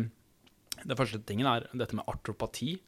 det 0.86 0.96
første 0.96 1.20
tingen 1.28 1.48
er 1.50 1.68
dette 1.76 1.96
med 1.96 2.08
artropati, 2.08 2.78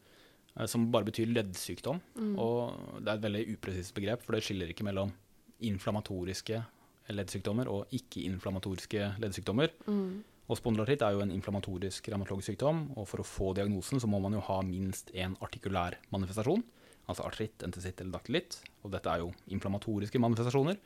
eh, 0.56 0.66
som 0.66 0.90
bare 0.90 1.04
betyr 1.04 1.28
leddsykdom. 1.34 2.00
Mm. 2.16 2.32
Og 2.40 3.02
det 3.02 3.12
er 3.12 3.20
et 3.20 3.26
veldig 3.28 3.44
upresist 3.58 3.94
begrep, 3.94 4.24
for 4.24 4.32
det 4.32 4.42
skiller 4.46 4.72
ikke 4.72 4.88
mellom 4.88 5.12
inflammatoriske 5.60 6.64
leddsykdommer 7.12 7.68
og 7.72 7.92
ikke-inflammatoriske 7.92 9.14
leddsykdommer. 9.20 9.72
Mm. 9.88 10.24
Og 10.48 10.56
spondylartritt 10.56 11.02
er 11.04 11.12
jo 11.12 11.22
en 11.24 11.32
inflammatorisk 11.34 12.08
revmatologisk 12.08 12.54
sykdom, 12.54 12.86
og 12.96 13.04
for 13.10 13.20
å 13.20 13.26
få 13.26 13.52
diagnosen 13.56 14.00
så 14.00 14.08
må 14.08 14.20
man 14.24 14.36
jo 14.36 14.44
ha 14.46 14.58
minst 14.64 15.12
én 15.12 15.36
artikulær 15.44 15.98
manifestasjon, 16.14 16.64
altså 17.08 17.26
artritt, 17.28 17.64
entesitt 17.66 18.00
eller 18.00 18.16
daktylitt, 18.16 18.60
og 18.84 18.94
dette 18.94 19.12
er 19.12 19.24
jo 19.24 19.32
inflammatoriske 19.52 20.20
manifestasjoner. 20.24 20.80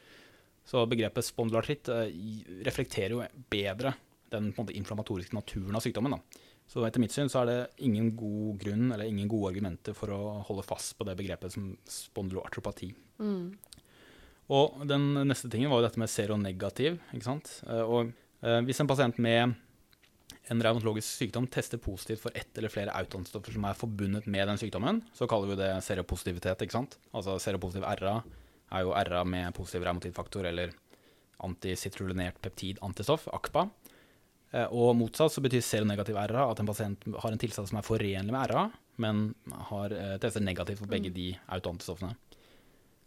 Så 0.66 0.83
begrepet 0.90 1.27
spondylartritt 1.27 1.90
eh, 1.90 2.11
reflekterer 2.66 3.16
jo 3.16 3.22
bedre 3.51 3.94
den 4.33 4.51
på 4.51 4.62
en 4.62 4.66
måte, 4.66 4.77
inflammatoriske 4.79 5.37
naturen 5.37 5.77
av 5.77 5.85
sykdommen. 5.85 6.14
Da. 6.16 6.42
Så 6.70 6.83
etter 6.87 7.03
mitt 7.03 7.14
syn 7.14 7.31
så 7.31 7.42
er 7.42 7.51
det 7.51 7.85
ingen 7.85 8.12
god 8.16 8.62
grunn 8.62 8.87
eller 8.94 9.07
ingen 9.11 9.29
gode 9.31 9.51
argumenter 9.53 9.96
for 9.96 10.14
å 10.14 10.20
holde 10.48 10.64
fast 10.66 10.94
på 10.96 11.07
det 11.07 11.18
begrepet 11.18 11.55
som 11.55 11.72
spondyloartropati. 11.90 12.92
Mm. 13.22 13.53
Og 14.53 14.83
den 14.88 15.11
neste 15.29 15.51
tingen 15.53 15.70
var 15.70 15.83
jo 15.83 15.87
dette 15.87 16.01
med 16.03 16.11
seronegativ. 16.11 16.98
ikke 17.12 17.29
sant? 17.29 17.53
Eh, 17.66 17.83
Og 17.83 18.12
hvis 18.42 18.81
en 18.83 18.88
pasient 18.90 19.18
med 19.22 19.55
en 20.50 20.62
revmatologisk 20.62 21.07
sykdom 21.07 21.46
tester 21.46 21.78
positivt 21.78 22.22
for 22.24 22.35
ett 22.35 22.59
eller 22.59 22.72
flere 22.72 22.94
autoantistoffer 22.98 23.55
som 23.55 23.66
er 23.68 23.78
forbundet 23.78 24.26
med 24.26 24.48
den 24.50 24.59
sykdommen, 24.61 25.02
så 25.14 25.28
kaller 25.31 25.52
vi 25.52 25.59
det 25.61 25.70
seropositivitet. 25.87 26.64
ikke 26.64 26.74
sant? 26.74 26.98
Altså 27.14 27.38
seropositiv 27.38 27.87
RA 28.00 28.16
er 28.72 28.83
jo 28.83 28.94
RA 28.96 29.22
med 29.28 29.55
positiv 29.55 29.85
revmatidfaktor 29.87 30.48
eller 30.50 30.74
anticitrulinert 31.42 32.40
peptid-antistoff, 32.42 33.28
ACPA. 33.35 33.68
Eh, 34.52 34.66
Og 34.66 34.96
motsatt 34.96 35.33
så 35.33 35.42
betyr 35.44 35.62
seronegativ 35.64 36.16
RA 36.16 36.50
at 36.50 36.61
en 36.61 36.66
pasient 36.68 37.07
har 37.22 37.33
en 37.33 37.38
tilstand 37.38 37.68
som 37.68 37.78
er 37.78 37.87
forenlig 37.87 38.33
med 38.33 38.50
RA, 38.50 38.68
men 38.98 39.35
har 39.70 39.94
eh, 39.96 40.18
tester 40.18 40.44
negativt 40.44 40.83
for 40.83 40.90
begge 40.90 41.12
de 41.14 41.33
autoantistoffene. 41.48 42.14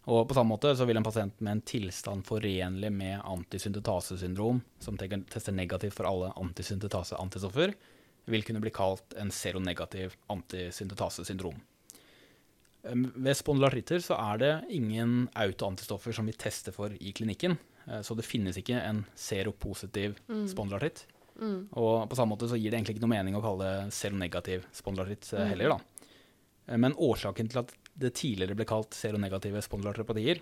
Og 0.05 0.27
på 0.29 0.35
samme 0.37 0.53
måte 0.53 0.75
så 0.77 0.85
vil 0.85 0.99
en 0.99 1.05
pasient 1.05 1.39
med 1.41 1.51
en 1.57 1.61
tilstand 1.65 2.25
forenlig 2.27 2.91
med 2.93 3.23
antisyntetasesyndrom, 3.25 4.59
som 4.79 4.97
tester 5.01 5.55
negativt 5.55 5.95
for 5.97 6.05
alle 6.05 6.29
antisyntetaseantistoffer, 6.37 7.73
vil 8.29 8.43
kunne 8.45 8.61
bli 8.61 8.73
kalt 8.73 9.15
en 9.17 9.31
seronegativ 9.33 10.13
antisyntetasesyndrom. 10.33 11.57
Um, 12.85 13.07
Ved 13.15 13.37
spondylartritter 13.37 14.01
så 14.05 14.17
er 14.17 14.41
det 14.41 14.51
ingen 14.77 15.27
autoantistoffer 15.33 16.13
som 16.13 16.29
vi 16.29 16.37
tester 16.37 16.73
for 16.73 16.93
i 16.93 17.13
klinikken. 17.17 17.57
Eh, 17.87 18.01
Så 18.01 18.13
det 18.17 18.25
finnes 18.25 18.57
ikke 18.57 18.77
en 18.77 19.05
seropositiv 19.15 20.19
spondylartritt. 20.49 21.05
Og 21.73 22.05
på 22.09 22.15
samme 22.15 22.31
måte 22.35 22.47
så 22.47 22.55
gir 22.55 22.71
det 22.71 22.77
egentlig 22.77 22.95
ikke 22.95 23.07
noe 23.07 23.15
mening 23.17 23.35
å 23.35 23.41
kalle 23.43 23.65
det 23.65 23.93
seronegativ 23.97 24.65
spondylartritt 24.71 25.33
eh, 25.33 25.49
heller, 25.49 25.69
da. 25.69 25.79
Eh, 26.67 26.77
Men 26.77 26.93
årsaken 26.93 27.49
til 27.49 27.59
at 27.63 27.73
det 27.95 28.13
tidligere 28.19 28.57
ble 28.59 28.67
kalt 28.67 28.95
seronegative 28.95 29.61
spondylartropatier, 29.63 30.41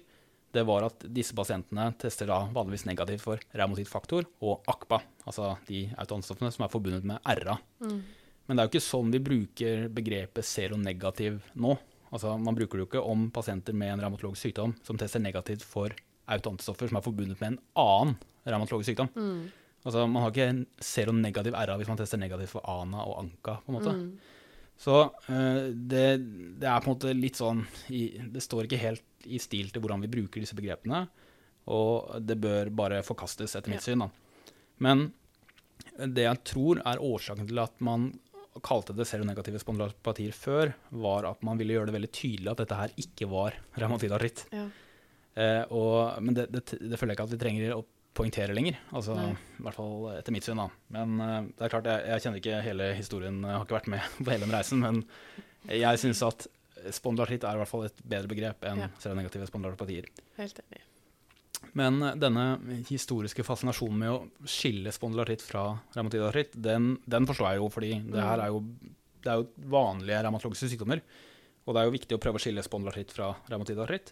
det 0.53 0.63
var 0.69 0.85
at 0.85 1.05
disse 1.09 1.33
pasientene 1.33 1.87
tester 1.97 2.29
da 2.29 2.43
vanligvis 2.53 2.85
negativt 2.85 3.23
for 3.23 3.41
reumatittfaktor 3.57 4.27
og 4.45 4.67
ACPA, 4.69 4.99
altså 5.25 5.55
de 5.65 5.87
autoantistoffene 5.97 6.51
som 6.53 6.65
er 6.65 6.73
forbundet 6.73 7.07
med 7.09 7.17
RA. 7.41 7.55
Men 8.45 8.57
det 8.57 8.61
er 8.61 8.67
jo 8.67 8.73
ikke 8.73 8.83
sånn 8.85 9.13
vi 9.13 9.21
bruker 9.23 9.87
begrepet 9.93 10.45
seronegativ 10.45 11.39
nå. 11.57 11.77
Altså, 12.13 12.35
man 12.37 12.53
bruker 12.53 12.77
det 12.77 12.83
jo 12.83 12.89
ikke 12.91 13.01
om 13.09 13.29
pasienter 13.33 13.73
med 13.73 13.95
en 13.95 14.03
revmatologisk 14.03 14.45
sykdom 14.49 14.75
som 14.85 14.99
tester 15.01 15.23
negativt 15.23 15.63
for 15.65 15.95
autoantistoffer 16.29 16.91
som 16.91 16.99
er 16.99 17.05
forbundet 17.07 17.41
med 17.41 17.55
en 17.55 17.59
annen 17.81 18.15
revmatologisk 18.45 18.91
sykdom. 18.91 19.09
Altså, 19.83 20.05
man 20.07 20.21
har 20.21 20.29
ikke 20.35 20.49
en 20.51 20.61
seronegativ 20.79 21.57
RA 21.57 21.79
hvis 21.79 21.89
man 21.89 21.97
tester 21.99 22.21
negativt 22.21 22.53
for 22.53 22.61
ANA 22.69 23.01
og 23.09 23.17
ANKA. 23.23 23.57
på 23.65 23.73
en 23.73 23.79
måte. 23.79 23.95
Så 24.83 24.95
eh, 25.31 25.69
det, 25.71 26.05
det 26.59 26.67
er 26.67 26.81
på 26.83 26.89
en 26.91 26.95
måte 26.97 27.13
litt 27.15 27.37
sånn 27.39 27.61
Det 27.87 28.41
står 28.43 28.65
ikke 28.67 28.81
helt 28.81 29.27
i 29.31 29.39
stil 29.39 29.69
til 29.71 29.79
hvordan 29.83 30.01
vi 30.03 30.09
bruker 30.11 30.43
disse 30.43 30.57
begrepene. 30.57 31.05
Og 31.71 32.17
det 32.27 32.35
bør 32.43 32.67
bare 32.75 32.97
forkastes, 33.07 33.53
etter 33.55 33.71
mitt 33.71 33.79
Ja. 33.79 33.85
syn. 33.93 34.03
da. 34.03 34.09
Men 34.83 35.05
det 35.95 36.25
jeg 36.25 36.41
tror 36.49 36.81
er 36.83 36.99
årsaken 36.99 37.47
til 37.47 37.61
at 37.63 37.79
man 37.85 38.09
kalte 38.61 38.93
det 38.93 39.07
seronegative 39.07 39.61
spondylopatier 39.63 40.35
før, 40.35 40.73
var 40.91 41.25
at 41.31 41.39
man 41.47 41.57
ville 41.57 41.73
gjøre 41.77 41.87
det 41.89 41.95
veldig 41.95 42.11
tydelig 42.13 42.51
at 42.51 42.59
dette 42.65 42.75
her 42.81 42.91
ikke 43.01 43.29
var 43.31 43.55
revmatidartritt. 43.79 44.43
Ja. 44.53 44.67
Eh, 45.39 46.19
men 46.21 46.35
det, 46.37 46.49
det, 46.53 46.65
det 46.77 46.99
føler 46.99 47.13
jeg 47.13 47.17
ikke 47.17 47.29
at 47.29 47.33
vi 47.37 47.41
trenger 47.41 47.77
å 47.77 47.85
poengtere 48.13 48.53
lenger. 48.55 48.77
Altså, 48.93 49.15
Nei. 49.17 49.31
I 49.59 49.63
hvert 49.65 49.77
fall 49.79 50.07
etter 50.17 50.35
mitt 50.35 50.45
syn. 50.45 50.59
da. 50.61 50.67
Men 50.93 51.15
uh, 51.21 51.39
det 51.49 51.65
er 51.67 51.73
klart, 51.73 51.87
jeg, 51.89 52.05
jeg 52.11 52.23
kjenner 52.25 52.41
ikke 52.43 52.59
hele 52.67 52.89
historien, 52.97 53.39
jeg 53.41 53.57
har 53.57 53.65
ikke 53.65 53.77
vært 53.79 53.91
med 53.95 54.09
på 54.23 54.31
hele 54.33 54.45
den 54.47 54.53
reisen. 54.55 54.83
Men 54.83 55.03
jeg 55.71 56.01
syns 56.03 56.21
at 56.27 56.47
spondylartritt 56.93 57.45
er 57.47 57.55
i 57.55 57.61
hvert 57.61 57.71
fall 57.71 57.85
et 57.87 58.01
bedre 58.03 58.27
begrep 58.31 58.65
enn 58.67 58.81
Ja. 58.83 58.89
seronegative 58.99 59.45
spondylartopatier. 59.47 60.09
Helt 60.39 60.59
enig. 60.65 60.81
Men 61.79 62.01
eh, 62.03 62.17
denne 62.19 62.43
historiske 62.89 63.45
fascinasjonen 63.47 64.01
med 64.01 64.11
å 64.11 64.47
skille 64.49 64.91
spondylartritt 64.91 65.45
fra 65.45 65.61
revmatidartritt, 65.95 66.57
den, 66.59 66.97
den 67.07 67.25
forstår 67.29 67.53
jeg 67.53 67.61
jo, 67.61 67.69
fordi 67.71 67.93
det 68.11 68.25
her 68.25 68.43
er 68.43 68.51
jo, 68.51 68.59
det 69.23 69.31
er 69.31 69.39
jo 69.39 69.47
vanlige 69.71 70.19
revmatologiske 70.25 70.73
sykdommer. 70.73 70.99
Og 71.63 71.71
det 71.71 71.79
er 71.79 71.87
jo 71.87 71.95
viktig 71.95 72.17
å 72.17 72.19
prøve 72.19 72.35
å 72.41 72.43
skille 72.43 72.65
spondylartritt 72.67 73.15
fra 73.15 73.29
reumatidartritt. 73.47 74.11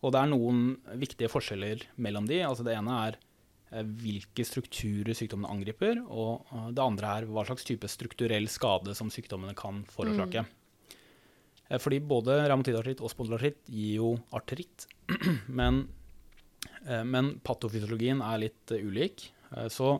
Og 0.00 0.14
det 0.14 0.20
er 0.22 0.30
noen 0.32 0.62
viktige 1.00 1.28
forskjeller 1.32 1.82
mellom 2.00 2.26
de. 2.28 2.40
Altså 2.46 2.64
det 2.64 2.74
ene 2.76 2.96
er 3.08 3.18
eh, 3.72 3.84
hvilke 3.84 4.46
strukturer 4.48 5.12
sykdommene 5.16 5.52
angriper, 5.52 6.00
og 6.08 6.46
eh, 6.54 6.68
det 6.76 6.84
andre 6.84 7.14
er 7.18 7.28
hva 7.28 7.44
slags 7.48 7.66
type 7.68 7.88
strukturell 7.90 8.48
skade 8.48 8.96
som 8.96 9.12
sykdommene 9.12 9.56
kan 9.58 9.84
forårsake. 9.92 10.46
Mm. 10.46 10.56
Fordi 11.78 12.00
både 12.02 12.40
reumatidartritt 12.50 12.98
og 13.04 13.12
spondylartritt 13.12 13.60
gir 13.70 14.00
jo 14.00 14.14
artritt, 14.34 14.88
men 15.60 15.84
Eh, 16.86 17.04
Men 17.04 17.34
patofysiologien 17.44 18.20
er 18.24 18.40
litt 18.42 18.72
eh, 18.72 18.84
ulik. 18.84 19.26
Eh, 19.56 19.68
Så 19.72 19.94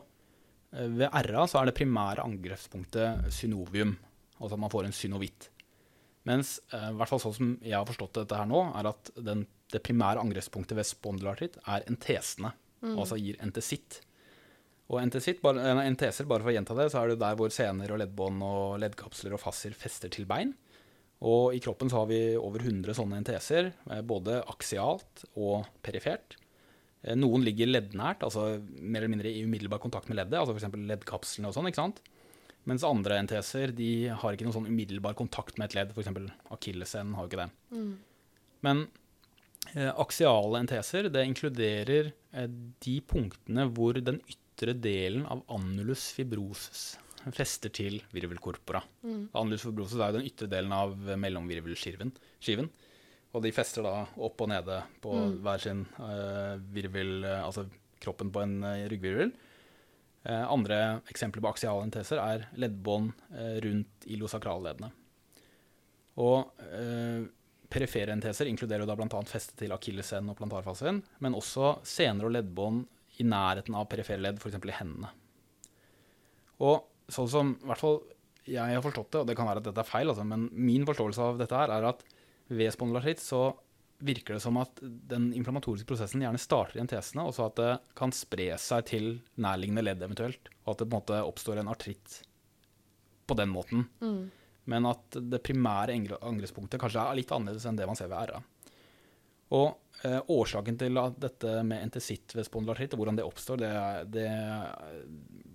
eh, 0.72 0.88
ved 0.88 1.08
RA 1.28 1.46
så 1.48 1.60
er 1.60 1.68
det 1.70 1.76
primære 1.78 2.24
angrepspunktet 2.24 3.30
synovium, 3.32 3.94
altså 4.38 4.56
at 4.56 4.62
man 4.64 4.72
får 4.72 4.88
en 4.88 4.96
synovitt. 4.96 5.50
Mens 6.28 6.58
eh, 6.72 6.90
i 6.90 6.96
hvert 6.98 7.08
fall 7.12 7.22
sånn 7.22 7.36
som 7.36 7.50
jeg 7.64 7.76
har 7.76 7.88
forstått 7.88 8.22
dette 8.22 8.36
her 8.40 8.48
nå, 8.48 8.62
er 8.76 8.90
at 8.92 9.12
den, 9.16 9.46
det 9.72 9.82
primære 9.86 10.20
angrepspunktet 10.22 10.76
ved 10.78 10.88
spondylartritt 10.88 11.58
er 11.66 11.84
entesene, 11.90 12.52
altså 12.82 13.18
gir 13.20 13.36
entesitt. 13.44 14.00
Og 14.90 14.98
eh, 14.98 15.82
enteser, 15.86 16.26
bare 16.26 16.42
for 16.42 16.50
å 16.50 16.54
gjenta 16.56 16.74
det, 16.74 16.88
så 16.90 17.02
er 17.04 17.12
det 17.12 17.20
der 17.22 17.36
hvor 17.38 17.52
sener 17.54 17.92
og 17.94 18.00
leddbånd 18.02 18.42
og 18.42 18.78
leddkapsler 18.82 19.36
og 19.36 19.42
fasser 19.42 19.76
fester 19.78 20.10
til 20.10 20.26
bein. 20.26 20.54
Og 21.20 21.52
i 21.54 21.60
kroppen 21.60 21.90
så 21.92 22.00
har 22.00 22.08
vi 22.10 22.20
over 22.40 22.64
100 22.64 22.96
sånne 22.96 23.18
enteser, 23.20 23.72
eh, 23.90 24.00
både 24.02 24.40
aksialt 24.50 25.26
og 25.36 25.68
perifert. 25.84 26.34
Eh, 27.04 27.14
Noen 27.14 27.44
ligger 27.46 27.70
leddnært, 27.70 28.24
altså 28.26 28.58
mer 28.66 29.02
eller 29.04 29.12
mindre 29.14 29.30
i 29.30 29.44
umiddelbar 29.46 29.82
kontakt 29.84 30.08
med 30.10 30.18
leddet, 30.18 30.40
altså 30.40 30.56
f.eks. 30.56 30.72
leddkapslene 30.90 31.50
og 31.52 31.54
sånn, 31.54 31.70
ikke 31.70 31.84
sant? 31.84 32.00
Mens 32.68 32.82
andre 32.84 33.16
enteser 33.22 33.70
de 33.72 34.08
har 34.12 34.34
ikke 34.34 34.44
noen 34.48 34.58
sånn 34.58 34.68
umiddelbar 34.68 35.14
kontakt 35.16 35.56
med 35.60 35.70
et 35.70 35.78
ledd, 35.78 35.94
f.eks. 35.94 36.10
akilleshælen 36.56 37.14
har 37.16 37.24
jo 37.24 37.30
ikke 37.30 37.44
det. 37.46 37.52
Men 38.66 38.82
eh, 38.88 38.99
aksiale 40.00 40.62
enteser 40.64 41.10
det 41.12 41.26
inkluderer 41.28 42.10
eh, 42.32 42.48
de 42.82 42.96
punktene 43.06 43.68
hvor 43.70 43.98
den 44.00 44.20
ytre 44.30 44.74
delen 44.74 45.26
av 45.30 45.44
annulus 45.52 46.10
fibrosis 46.16 46.94
fester 47.36 47.72
til 47.72 47.98
virvelkorpora. 48.16 48.80
Annulus 49.36 49.66
fibrosis 49.66 50.00
er 50.00 50.10
jo 50.10 50.18
den 50.18 50.28
ytre 50.30 50.48
delen 50.50 50.72
av 50.72 50.94
mellomvirvelskiven. 51.20 52.14
Og 53.30 53.44
de 53.44 53.52
fester 53.54 53.84
da 53.86 54.06
opp 54.18 54.40
og 54.42 54.50
nede 54.50 54.80
på 55.04 55.12
hver 55.44 55.62
sin 55.62 55.84
eh, 56.02 56.56
virvel, 56.74 57.20
eh, 57.22 57.44
altså 57.44 57.66
kroppen 58.02 58.32
på 58.34 58.42
en 58.42 58.56
eh, 58.66 58.86
ryggvirvel. 58.90 59.30
Eh, 60.24 60.46
andre 60.50 61.00
eksempler 61.12 61.44
på 61.44 61.52
aksiale 61.52 61.84
enteser 61.86 62.18
er 62.20 62.48
leddbånd 62.58 63.12
eh, 63.30 63.60
rundt 63.64 64.08
ilosakralleddene. 64.10 64.90
Og 66.20 66.64
eh, 66.74 67.28
perifere 67.70 68.14
enteser 68.14 68.50
inkluderer 68.50 68.88
da 68.88 68.96
bl.a. 68.98 69.22
feste 69.28 69.56
til 69.58 69.72
akilleshælen 69.74 70.32
og 70.32 70.38
plantarfasen, 70.40 71.02
men 71.22 71.36
også 71.38 71.76
sener 71.86 72.26
og 72.26 72.34
leddbånd 72.34 72.84
i 73.20 73.26
nærheten 73.26 73.76
av 73.76 73.88
perifere 73.90 74.22
ledd, 74.22 74.40
f.eks. 74.40 74.58
i 74.58 74.78
hendene. 74.80 75.10
Og 76.66 76.86
sånn 77.10 77.30
som 77.30 77.54
i 77.56 77.70
hvert 77.70 77.80
fall 77.80 78.00
jeg 78.50 78.74
har 78.74 78.82
forstått 78.82 79.12
det, 79.12 79.22
og 79.22 79.26
det 79.28 79.36
kan 79.38 79.46
være 79.46 79.62
at 79.62 79.66
dette 79.68 79.82
er 79.82 79.88
feil, 79.88 80.10
altså, 80.10 80.24
men 80.26 80.48
min 80.56 80.86
forståelse 80.88 81.26
av 81.26 81.40
dette 81.40 81.58
er 81.60 81.90
at 81.90 82.04
ved 82.50 82.72
spondylartritt 82.74 83.22
så 83.22 83.50
virker 84.00 84.34
det 84.34 84.42
som 84.42 84.56
at 84.56 84.80
den 84.80 85.28
inflammatoriske 85.36 85.86
prosessen 85.86 86.24
gjerne 86.24 86.40
starter 86.40 86.78
i 86.78 86.82
entesene, 86.82 87.26
og 87.28 87.34
så 87.36 87.50
at 87.50 87.58
det 87.60 87.70
kan 87.98 88.14
spre 88.16 88.48
seg 88.58 88.86
til 88.88 89.08
nærliggende 89.36 89.84
ledd 89.84 90.02
eventuelt, 90.02 90.50
og 90.64 90.72
at 90.72 90.80
det 90.80 90.88
på 90.88 90.96
en 90.96 91.02
måte 91.02 91.20
oppstår 91.28 91.60
en 91.60 91.70
artritt 91.70 92.22
på 93.28 93.36
den 93.38 93.52
måten. 93.52 93.84
Men 94.70 94.86
at 94.90 95.18
det 95.18 95.42
primære 95.44 95.96
angrepspunktet 96.20 96.80
kanskje 96.80 97.02
er 97.02 97.18
litt 97.18 97.32
annerledes 97.34 97.66
enn 97.66 97.78
det 97.78 97.88
man 97.90 97.98
ser 97.98 98.10
ved 98.12 98.30
RA. 98.30 98.40
Og 99.56 100.06
eh, 100.06 100.20
årsaken 100.30 100.78
til 100.78 100.98
at 101.02 101.18
dette 101.18 101.60
med 101.66 101.82
entesitt 101.82 102.36
ved 102.36 102.46
spondylartritt, 102.46 102.94
hvordan 102.98 103.18
det 103.18 103.26
oppstår, 103.26 103.62
det, 103.64 103.72
det, 104.14 104.28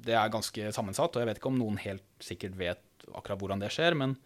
det 0.10 0.18
er 0.20 0.34
ganske 0.34 0.72
sammensatt. 0.76 1.16
Og 1.16 1.24
jeg 1.24 1.32
vet 1.32 1.40
ikke 1.40 1.52
om 1.54 1.60
noen 1.62 1.80
helt 1.86 2.08
sikkert 2.24 2.58
vet 2.60 3.08
akkurat 3.14 3.40
hvordan 3.40 3.64
det 3.64 3.72
skjer, 3.74 3.96
men 3.98 4.18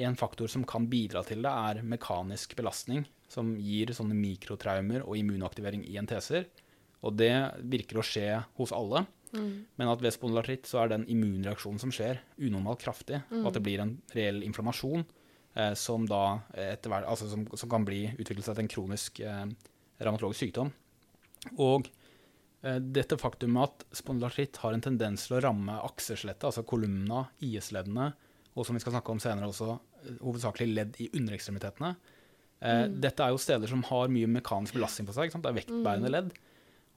en 0.00 0.16
faktor 0.16 0.48
som 0.48 0.64
kan 0.64 0.86
bidra 0.88 1.22
til 1.26 1.44
det, 1.44 1.50
er 1.50 1.84
mekanisk 1.84 2.54
belastning, 2.56 3.04
som 3.30 3.52
gir 3.60 3.92
sånne 3.94 4.16
mikrotraumer 4.16 5.04
og 5.04 5.18
immunaktivering 5.20 5.84
i 5.84 5.98
enteser. 6.00 6.48
Og 7.04 7.16
det 7.20 7.32
virker 7.68 8.00
å 8.00 8.04
skje 8.04 8.28
hos 8.56 8.72
alle. 8.76 9.04
Men 9.32 9.88
at 9.92 10.02
ved 10.02 10.14
spondylartritt 10.16 10.66
så 10.66 10.82
er 10.82 10.88
den 10.94 11.04
immunreaksjonen 11.06 11.78
som 11.78 11.92
skjer, 11.94 12.18
unormalt 12.42 12.82
kraftig, 12.82 13.20
og 13.30 13.50
at 13.50 13.54
det 13.58 13.62
blir 13.62 13.82
en 13.82 13.92
reell 14.16 14.42
inflammasjon 14.42 15.04
eh, 15.54 15.74
som 15.78 16.06
da 16.10 16.40
etter 16.58 16.90
hvert, 16.90 17.06
altså 17.06 17.28
som, 17.30 17.44
som 17.54 17.70
kan 17.70 17.86
bli 17.86 18.08
utvikle 18.16 18.42
seg 18.42 18.56
til 18.58 18.64
en 18.66 18.72
kronisk 18.74 19.20
eh, 19.22 19.44
revmatologisk 20.00 20.46
sykdom. 20.46 20.72
Og 21.62 21.86
eh, 22.64 22.80
dette 22.80 23.18
faktum 23.20 23.56
at 23.62 23.86
spondylartritt 23.96 24.58
har 24.64 24.74
en 24.74 24.82
tendens 24.84 25.28
til 25.28 25.38
å 25.38 25.44
ramme 25.46 25.78
akseskjelettet, 25.86 26.48
altså 26.50 26.66
kolumna, 26.66 27.28
IS-leddene, 27.44 28.10
og 28.58 28.66
som 28.66 28.74
vi 28.74 28.82
skal 28.82 28.96
snakke 28.96 29.14
om 29.14 29.22
senere 29.22 29.50
også, 29.52 29.78
eh, 30.02 30.18
hovedsakelig 30.20 30.72
ledd 30.74 31.00
i 31.00 31.10
underekstremitetene. 31.14 31.94
Eh, 32.60 32.86
Dette 32.92 33.24
er 33.24 33.32
jo 33.32 33.40
steder 33.40 33.70
som 33.70 33.82
har 33.88 34.10
mye 34.12 34.28
mekanisk 34.28 34.74
belastning 34.76 35.06
på 35.08 35.16
seg. 35.16 35.32
Det 35.32 35.48
er 35.48 35.60
vektbærende 35.62 36.10
ledd. 36.12 36.32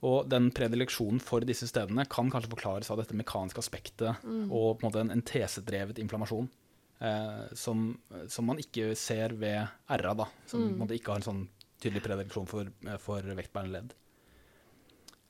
Og 0.03 0.27
den 0.27 0.49
predileksjonen 0.55 1.21
for 1.23 1.45
disse 1.47 1.69
stedene 1.69 2.03
kan 2.11 2.31
kanskje 2.31 2.51
forklares 2.51 2.91
av 2.91 2.99
dette 2.99 3.15
mekaniske 3.15 3.61
aspektet 3.63 4.25
og 4.27 4.75
på 4.75 4.83
en 4.83 4.87
måte 4.89 5.03
en, 5.03 5.13
en 5.15 5.23
tesedrevet 5.23 6.01
inflammasjon. 6.03 6.49
Eh, 7.03 7.55
som, 7.59 7.89
som 8.31 8.45
man 8.47 8.59
ikke 8.61 8.93
ser 8.95 9.33
ved 9.35 9.65
RA, 9.91 10.13
da, 10.15 10.27
som 10.47 10.69
måte 10.79 10.95
ikke 10.95 11.11
har 11.11 11.19
en 11.19 11.25
sånn 11.25 11.41
tydelig 11.83 12.03
predileksjon 12.05 12.47
for, 12.47 12.69
eh, 12.87 12.99
for 13.01 13.27
vektbærende 13.35 13.75
ledd. 13.75 13.95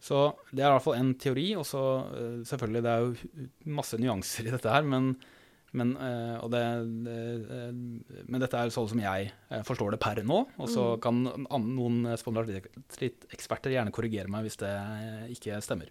Så 0.03 0.19
det 0.51 0.61
er 0.61 0.67
i 0.67 0.75
hvert 0.75 0.85
fall 0.85 0.99
en 0.99 1.13
teori, 1.17 1.47
og 1.57 1.65
så 1.65 1.83
eh, 2.11 2.41
selvfølgelig 2.49 2.83
det 2.85 2.91
er 2.93 3.05
jo 3.07 3.47
masse 3.79 3.97
nyanser 3.97 4.49
i 4.49 4.53
dette 4.53 4.69
her, 4.69 4.85
men 4.85 5.15
Men, 5.73 5.95
eh, 5.97 6.43
det, 6.53 6.61
det, 7.05 7.17
eh, 7.49 8.21
men 8.29 8.43
dette 8.43 8.59
er 8.59 8.69
sånn 8.73 8.91
som 8.91 8.99
jeg 9.01 9.31
eh, 9.49 9.63
forstår 9.65 9.95
det 9.95 9.99
per 10.03 10.21
nå. 10.21 10.43
Og 10.61 10.69
så 10.69 10.83
Mm. 10.93 11.01
kan 11.01 11.47
an, 11.49 11.67
noen 11.75 12.17
spondylartritteksperter 12.19 13.73
gjerne 13.73 13.91
korrigere 13.91 14.29
meg 14.29 14.45
hvis 14.45 14.59
det 14.61 14.73
ikke 15.33 15.57
stemmer. 15.65 15.89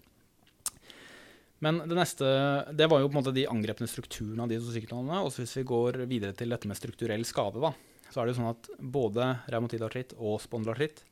Men 1.63 1.79
det 1.87 1.95
neste 1.95 2.27
Det 2.75 2.89
var 2.91 2.99
jo 2.99 3.07
på 3.07 3.15
en 3.15 3.23
måte 3.23 3.33
de 3.35 3.45
angrepne 3.47 3.87
strukturene 3.87 4.43
av 4.43 4.49
de 4.51 4.59
to 4.59 4.71
sykdommene. 4.71 5.23
Og 5.23 5.31
så 5.31 5.43
hvis 5.43 5.57
vi 5.59 5.63
går 5.67 6.05
videre 6.07 6.35
til 6.35 6.49
dette 6.49 6.67
med 6.67 6.79
strukturell 6.79 7.23
skade, 7.27 7.59
da, 7.59 7.73
så 8.11 8.21
er 8.21 8.25
det 8.27 8.35
jo 8.35 8.41
sånn 8.41 8.51
at 8.51 8.69
både 8.79 9.27
revmatidartritt 9.51 10.15
og 10.19 10.39
spondylartritt 10.43 11.03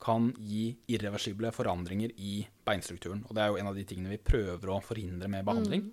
kan 0.00 0.30
gi 0.40 0.76
irreversible 0.88 1.50
forandringer 1.52 2.10
i 2.16 2.46
beinstrukturen. 2.64 3.24
Og 3.28 3.34
det 3.36 3.42
er 3.42 3.50
jo 3.52 3.58
en 3.60 3.68
av 3.68 3.76
de 3.76 3.84
tingene 3.84 4.14
vi 4.14 4.22
prøver 4.22 4.70
å 4.72 4.80
forhindre 4.82 5.28
med 5.28 5.44
behandling. 5.44 5.82
Mm. 5.90 5.92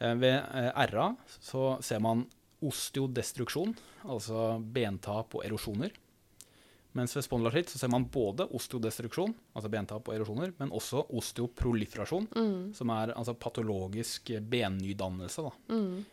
Eh, 0.00 0.14
Ved 0.20 0.34
eh, 0.36 0.86
RA 0.92 1.10
så 1.40 1.78
ser 1.84 2.00
man 2.04 2.26
osteodestruksjon, 2.66 3.74
altså 4.08 4.56
bentap 4.72 5.34
og 5.36 5.44
erosjoner. 5.44 5.90
Mens 6.96 7.12
ved 7.12 7.26
spondylartritt 7.26 7.68
så 7.68 7.78
ser 7.82 7.90
man 7.92 8.06
både 8.08 8.46
osteodestruksjon, 8.56 9.34
altså 9.54 9.68
bentap 9.72 10.06
og 10.08 10.14
erosjoner, 10.16 10.54
men 10.58 10.70
også 10.72 11.02
osteoproliferasjon, 11.12 12.28
Mm. 12.32 12.72
som 12.74 12.88
er 12.90 13.12
altså 13.12 13.34
patologisk 13.36 14.30
bennydannelse. 14.48 15.42
Da. 15.44 15.50
Mm. 15.74 16.04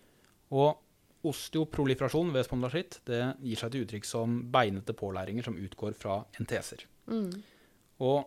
Og 0.52 0.78
osteoproliferasjon 1.24 2.34
ved 2.36 2.43
spondylartritt 2.46 3.00
det 3.08 3.22
gir 3.41 3.56
seg 3.62 3.72
til 3.72 3.86
uttrykk 3.86 4.06
som 4.06 4.41
beinete 4.52 4.93
pålæringer 4.93 5.43
som 5.48 5.56
utgår 5.56 5.96
fra 5.96 6.17
enteser. 6.39 6.84
Mm. 7.08 7.32
Og 8.04 8.26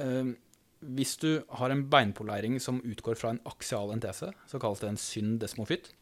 eh, 0.00 0.32
hvis 0.80 1.16
du 1.20 1.42
har 1.60 1.70
en 1.70 1.84
beinpålæring 1.92 2.60
som 2.62 2.80
utgår 2.84 3.18
fra 3.20 3.34
en 3.34 3.40
aksial 3.46 3.92
entese, 3.92 4.30
så 4.48 4.58
kalles 4.58 4.80
det 4.80 4.88
en 4.88 5.00
syndesmofytt. 5.00 5.92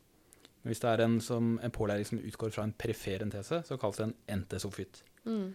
Men 0.63 0.71
hvis 0.71 0.83
det 0.83 0.91
er 0.91 1.05
en, 1.05 1.21
som, 1.21 1.57
en 1.63 1.75
pålæring 1.75 2.07
som 2.07 2.19
utgår 2.19 2.51
fra 2.55 2.67
en 2.67 2.75
perifer 2.79 3.23
entese, 3.23 3.63
så 3.67 3.77
kalles 3.77 3.99
det 3.99 4.09
en 4.09 4.17
entesofytt. 4.39 5.03
Mm. 5.25 5.55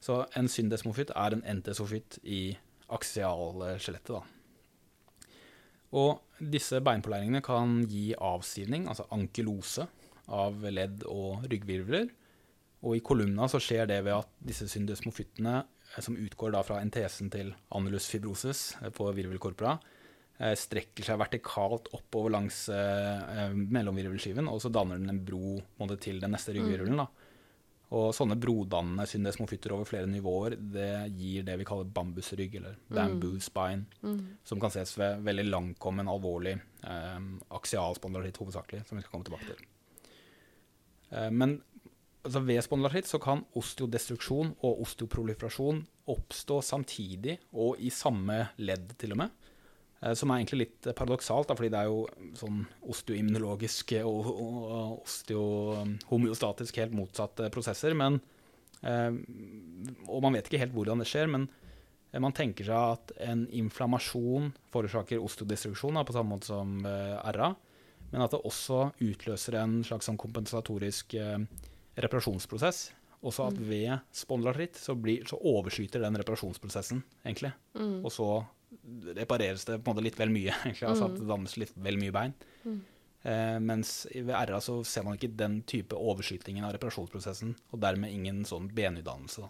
Så 0.00 0.24
en 0.36 0.48
syndesmofytt 0.50 1.14
er 1.16 1.36
en 1.36 1.44
entesofytt 1.46 2.18
i 2.22 2.56
aksialskjelettet. 2.92 4.14
da. 4.14 4.22
Og 5.94 6.22
disse 6.52 6.80
beinpålæringene 6.82 7.42
kan 7.44 7.84
gi 7.88 8.14
avstivning, 8.18 8.88
altså 8.88 9.06
ankylose, 9.14 9.86
av 10.28 10.62
ledd 10.72 11.04
og 11.10 11.44
ryggvirvler. 11.50 12.08
Og 12.84 12.98
i 12.98 13.04
kolumna 13.04 13.46
så 13.48 13.60
skjer 13.62 13.86
det 13.88 14.00
ved 14.04 14.18
at 14.18 14.30
disse 14.44 14.68
syndesmofyttene, 14.68 15.62
som 16.02 16.16
utgår 16.16 16.52
da 16.52 16.62
fra 16.62 16.80
entesen 16.82 17.30
til 17.30 17.54
annulus 17.70 18.08
fibrosus 18.10 18.74
eh, 18.82 18.90
på 18.90 19.06
virvelkorpora, 19.14 19.78
eh, 20.40 20.54
strekker 20.58 21.04
seg 21.04 21.18
vertikalt 21.20 21.90
oppover 21.94 22.30
langs 22.34 22.68
eh, 22.68 23.44
eh, 23.44 23.52
mellomvirvelskiven, 23.54 24.48
og 24.50 24.60
så 24.64 24.72
danner 24.74 24.98
den 24.98 25.10
en 25.10 25.24
bro 25.24 25.60
måte, 25.78 26.00
til 26.00 26.18
den 26.20 26.32
neste 26.34 26.52
ryggvirvelen. 26.56 26.96
da. 26.96 27.06
Og 27.94 28.08
sånne 28.16 28.34
brodannende 28.40 29.04
syndesmofytter 29.06 29.70
over 29.76 29.84
flere 29.86 30.08
nivåer, 30.10 30.56
det 30.58 31.12
gir 31.14 31.44
det 31.46 31.54
vi 31.60 31.66
kaller 31.68 31.84
bambusrygg, 31.94 32.56
eller 32.58 32.74
bamboo 32.90 33.38
spine, 33.44 33.84
Mm. 34.02 34.36
som 34.42 34.58
kan 34.58 34.70
ses 34.70 34.96
ved 34.98 35.22
veldig 35.22 35.44
langkommen, 35.50 36.08
alvorlig 36.08 36.56
eh, 36.82 37.20
aksialspondylitt 37.54 38.36
hovedsakelig, 38.40 38.86
som 38.88 38.98
vi 38.98 39.02
skal 39.04 39.12
komme 39.12 39.24
tilbake 39.28 39.46
til. 39.46 39.66
Eh, 41.12 41.30
men 41.30 41.60
altså, 42.24 42.42
ved 42.44 42.60
spondylartritt 42.64 43.08
så 43.08 43.20
kan 43.22 43.44
osteodestruksjon 43.58 44.54
og 44.64 44.82
osteoproliferasjon 44.84 45.82
oppstå 46.10 46.60
samtidig 46.64 47.38
og 47.52 47.80
i 47.80 47.92
samme 47.94 48.48
ledd 48.60 48.94
til 49.00 49.14
og 49.14 49.22
med. 49.24 49.34
Eh, 50.02 50.14
som 50.18 50.30
er 50.30 50.42
egentlig 50.42 50.66
litt 50.66 50.88
paradoksalt, 50.96 51.52
fordi 51.54 51.72
det 51.72 51.82
er 51.82 51.90
jo 51.90 52.04
sånn 52.38 52.62
osteoimmunologiske 52.92 54.04
og, 54.04 54.30
og, 54.34 55.02
osteohomeostatisk 55.04 56.80
helt 56.82 56.96
motsatte 56.96 57.50
prosesser. 57.54 57.96
Men, 57.98 58.20
eh, 58.82 59.12
og 60.08 60.24
man 60.24 60.36
vet 60.36 60.50
ikke 60.50 60.64
helt 60.66 60.76
hvordan 60.76 61.04
det 61.04 61.10
skjer, 61.10 61.30
men 61.32 61.48
eh, 62.12 62.20
man 62.20 62.36
tenker 62.36 62.68
seg 62.68 62.96
at 62.98 63.14
en 63.30 63.46
inflammasjon 63.52 64.52
forårsaker 64.74 65.22
osteodestruksjon, 65.24 66.02
på 66.04 66.16
samme 66.16 66.36
måte 66.36 66.52
som 66.52 66.80
RA, 66.84 67.54
men 68.14 68.22
at 68.22 68.30
det 68.30 68.44
også 68.46 68.92
utløser 69.02 69.56
en 69.58 69.80
slags 69.86 70.06
sånn 70.06 70.20
kompensatorisk 70.20 71.16
eh, 71.18 71.40
reparasjonsprosess. 71.96 72.90
Også 73.24 73.46
at 73.48 73.54
Mm. 73.56 73.68
ved 73.68 74.00
spondylartritt 74.12 74.76
så, 74.76 74.92
så 75.26 75.38
overskyter 75.40 76.00
den 76.02 76.16
reparasjonsprosessen, 76.20 77.02
egentlig. 77.24 77.52
Mm. 77.74 78.04
Og 78.04 78.12
så 78.12 78.26
repareres 79.16 79.64
det 79.64 79.78
på 79.82 79.90
en 79.90 79.94
måte 79.96 80.04
litt 80.04 80.18
vel 80.18 80.28
mye, 80.34 80.52
egentlig. 80.66 80.88
Altså 80.88 81.06
at 81.08 81.16
det 81.18 81.26
dannes 81.28 81.56
litt 81.56 81.72
vel 81.76 81.96
mye 81.96 82.12
bein. 82.12 82.34
Mm. 82.66 82.80
Eh, 83.24 83.58
mens 83.64 84.06
i- 84.12 84.20
ved 84.20 84.34
RA 84.50 84.58
så 84.60 84.84
ser 84.84 85.02
man 85.06 85.16
ikke 85.16 85.34
den 85.36 85.62
type 85.62 85.96
overskytingen 85.96 86.64
av 86.66 86.74
reparasjonsprosessen, 86.76 87.54
og 87.72 87.80
dermed 87.80 88.12
ingen 88.12 88.42
sånn 88.44 88.68
benutdannelse. 88.76 89.40
Da. 89.46 89.48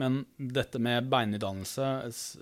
Men 0.00 0.22
dette 0.38 0.78
med 0.80 1.08
beinutdannelse 1.12 1.88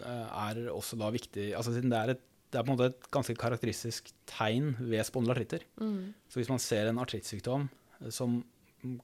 eh, 0.03 0.27
er 0.51 0.61
også 0.75 0.99
da 0.99 1.11
viktig, 1.15 1.53
altså 1.59 1.73
siden 1.75 1.91
det 1.91 1.99
er, 2.03 2.13
et, 2.17 2.21
det 2.51 2.59
er 2.61 2.67
på 2.67 2.73
en 2.73 2.77
måte 2.79 2.91
et 2.93 3.09
ganske 3.15 3.35
karakteristisk 3.39 4.11
tegn 4.31 4.73
ved 4.81 5.07
spondylartritter. 5.07 5.63
Mm. 5.81 6.15
Så 6.31 6.41
hvis 6.41 6.51
man 6.51 6.59
ser 6.63 6.91
en 6.91 6.99
artrittsykdom 7.03 7.69
som 8.15 8.41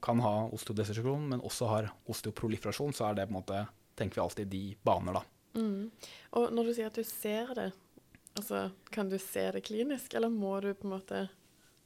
kan 0.01 0.19
ha 0.23 0.33
osteodestruksjon, 0.55 1.29
men 1.33 1.43
også 1.43 1.67
har 1.67 1.89
osteoproliferasjon, 2.11 2.93
så 2.95 3.09
er 3.09 3.17
det 3.17 3.27
på 3.27 3.33
en 3.33 3.39
måte, 3.39 3.63
tenker 3.99 4.19
vi 4.19 4.23
alltid 4.23 4.51
de 4.51 4.61
baner, 4.87 5.17
da. 5.19 5.23
Mm. 5.59 5.89
Og 6.39 6.53
når 6.55 6.69
du 6.69 6.75
sier 6.77 6.91
at 6.91 6.99
du 6.99 7.03
ser 7.07 7.51
det, 7.57 7.69
altså, 8.35 8.69
kan 8.91 9.11
du 9.11 9.17
se 9.21 9.49
det 9.55 9.65
klinisk, 9.67 10.15
eller 10.15 10.31
må 10.31 10.57
du 10.63 10.71
på 10.73 10.87
en 10.87 10.95
måte 10.95 11.25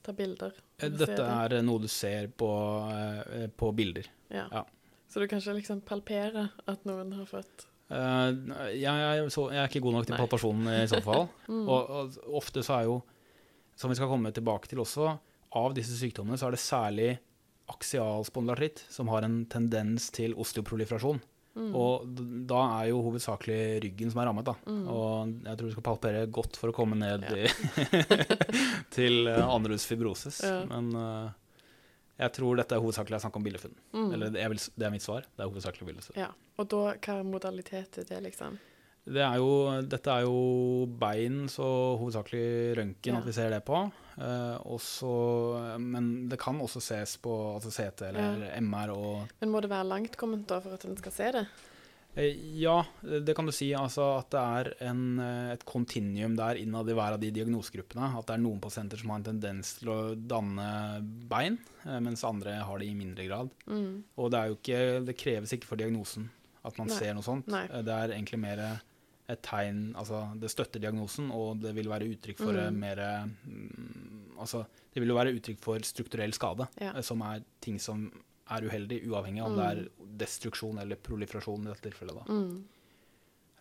ta 0.05 0.13
bilder? 0.15 0.53
Dette 0.79 1.25
er 1.25 1.55
det? 1.55 1.63
noe 1.65 1.81
du 1.81 1.89
ser 1.91 2.29
på, 2.29 2.51
eh, 2.93 3.49
på 3.49 3.71
bilder. 3.75 4.09
Ja. 4.29 4.45
ja. 4.53 4.63
Så 5.09 5.21
du 5.21 5.27
kan 5.27 5.41
ikke 5.41 5.57
liksom 5.57 5.81
palpere 5.85 6.49
at 6.69 6.87
noen 6.89 7.17
har 7.17 7.27
fått 7.29 7.67
Uh, 7.89 8.29
jeg, 8.69 8.85
jeg, 8.85 9.29
så, 9.33 9.47
jeg 9.49 9.57
er 9.63 9.65
ikke 9.65 9.79
god 9.81 9.95
nok 9.95 10.05
til 10.05 10.13
Nei. 10.13 10.75
i 10.77 10.89
så 10.91 10.99
fall. 11.01 11.23
mm. 11.49 11.63
og, 11.65 11.87
og 11.89 12.35
ofte 12.37 12.61
så 12.61 12.75
er 12.75 12.83
jo, 12.85 12.99
som 13.73 13.89
vi 13.89 13.97
skal 13.97 14.11
komme 14.11 14.29
tilbake 14.29 14.69
til 14.69 14.83
også, 14.83 15.15
av 15.57 15.73
disse 15.77 15.95
sykdommene 15.97 16.37
så 16.37 16.47
er 16.49 16.55
det 16.55 16.61
særlig 16.61 17.09
aksial 17.69 18.23
spondylartritt 18.25 18.81
som 18.89 19.09
har 19.13 19.25
en 19.25 19.43
tendens 19.49 20.09
til 20.13 20.33
osteoproliferasjon. 20.41 21.19
mm. 21.55 21.73
Og 21.77 22.07
da 22.49 22.61
er 22.79 22.89
jo 22.89 23.01
hovedsakelig 23.05 23.59
ryggen 23.83 24.09
som 24.13 24.21
er 24.23 24.29
rammet. 24.29 24.45
da. 24.49 24.55
Mm. 24.65 24.87
Og 24.89 25.33
jeg 25.45 25.57
tror 25.59 25.67
du 25.69 25.75
skal 25.75 25.87
palpere 25.89 26.23
godt 26.39 26.57
for 26.57 26.69
å 26.71 26.75
komme 26.75 26.97
ned 26.97 27.25
Ja. 27.29 27.49
til 28.95 29.27
annerledes 29.29 29.85
fibrosis. 29.89 30.41
Ja. 30.45 30.63
Men 30.69 30.89
uh, 30.95 31.29
jeg 32.19 32.33
tror 32.35 32.57
dette 32.59 32.75
er 32.75 32.81
hovedsakelig 32.83 33.15
er 33.19 33.23
snakk 33.25 33.37
om 33.39 33.45
bildefunn. 33.45 33.77
Mm. 33.95 34.09
Eller 34.17 34.33
er, 34.41 34.57
det 34.57 34.85
er 34.89 34.93
mitt 34.93 35.05
svar. 35.05 35.25
Det 35.29 35.45
er 35.45 35.51
hovedsakelig 35.51 35.87
bildefunn. 35.91 36.17
Ja. 36.19 36.31
Og 36.59 36.67
da, 36.73 36.81
hva 36.97 37.19
er 37.21 37.27
modalitet 37.29 38.01
er 38.01 38.09
det, 38.09 38.21
liksom? 38.31 38.57
Det 39.09 39.21
er 39.23 39.37
jo, 39.39 39.51
dette 39.89 40.11
er 40.11 40.25
jo 40.27 40.85
bein, 40.99 41.45
så 41.49 41.65
hovedsakelig 41.97 42.75
røntgen 42.77 43.15
at 43.21 43.25
vi 43.25 43.33
ser 43.33 43.53
det 43.55 43.61
på. 43.65 43.79
Eh, 44.19 44.57
og 44.67 45.79
men 45.79 46.27
det 46.29 46.39
kan 46.41 46.59
også 46.59 46.81
ses 46.83 47.15
på 47.23 47.31
altså 47.55 47.71
CT 47.71 48.09
eller 48.09 48.49
MR 48.59 48.91
og 48.91 49.33
Men 49.39 49.53
må 49.53 49.61
det 49.63 49.71
være 49.71 49.87
langtkomment 49.87 50.47
da 50.49 50.59
for 50.63 50.75
at 50.75 50.83
en 50.85 50.97
skal 50.99 51.15
se 51.15 51.29
det? 51.37 51.43
Eh, 52.19 52.35
Ja, 52.59 52.81
det 53.01 53.35
kan 53.37 53.47
du 53.47 53.53
si. 53.55 53.69
Altså 53.77 54.09
at 54.17 54.29
det 54.33 54.41
er 54.41 54.71
en, 54.89 55.03
eh, 55.23 55.53
et 55.53 55.63
kontinuum 55.63 56.35
der 56.35 56.59
innad 56.59 56.89
i 56.89 56.97
hver 56.97 57.15
av 57.15 57.21
de 57.21 57.31
diagnosegruppene. 57.31 58.11
At 58.19 58.27
det 58.27 58.35
er 58.35 58.43
noen 58.43 58.59
pasienter 58.59 58.99
som 58.99 59.13
har 59.13 59.21
en 59.21 59.29
tendens 59.29 59.77
til 59.79 59.93
å 59.93 59.99
danne 60.15 60.67
bein, 61.29 61.59
mens 61.85 62.25
andre 62.27 62.59
har 62.59 62.79
det 62.79 62.89
i 62.89 62.97
mindre 62.97 63.27
grad. 63.29 63.49
Mm. 63.67 64.03
Og 64.17 64.31
det, 64.31 64.43
ikke, 64.57 65.05
det 65.05 65.15
kreves 65.21 65.55
ikke 65.55 65.69
for 65.71 65.79
diagnosen 65.79 66.27
at 66.67 66.75
man 66.77 66.89
Nei. 66.91 66.97
ser 66.99 67.13
noe 67.15 67.23
sånt. 67.23 67.47
Nei. 67.47 67.67
Det 67.67 67.95
er 67.95 68.11
egentlig 68.17 68.39
mer 68.41 68.81
et 69.29 69.41
tegn 69.45 69.93
Altså, 69.95 70.23
det 70.39 70.49
støtter 70.51 70.79
diagnosen, 70.81 71.29
og 71.31 71.59
det 71.61 71.73
vil 71.77 71.87
være 71.91 72.07
uttrykk 72.09 72.37
for 72.41 72.57
eh, 72.57 72.69
Mm. 72.71 72.79
mer 72.79 72.97
mm, 73.45 74.37
Altså, 74.39 74.65
det 74.93 75.01
vil 75.03 75.09
jo 75.11 75.15
være 75.19 75.33
uttrykk 75.35 75.59
for 75.61 75.79
strukturell 75.83 76.31
skade, 76.33 76.67
Ja. 76.81 76.93
eh, 76.95 77.01
som 77.01 77.21
er 77.21 77.43
ting 77.61 77.77
som 77.79 78.09
er 78.49 78.61
uheldig, 78.65 79.03
uavhengig 79.07 79.41
av 79.43 79.51
om 79.51 79.57
det 79.57 79.65
er 79.69 79.89
destruksjon 80.25 80.79
eller 80.81 80.95
proliferasjon 80.95 81.67
i 81.67 81.69
dette 81.73 81.89
tilfellet. 81.91 82.15
da. 82.15 82.33
Mm. 82.33 82.63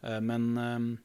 Eh, 0.04 0.20
Men 0.20 0.98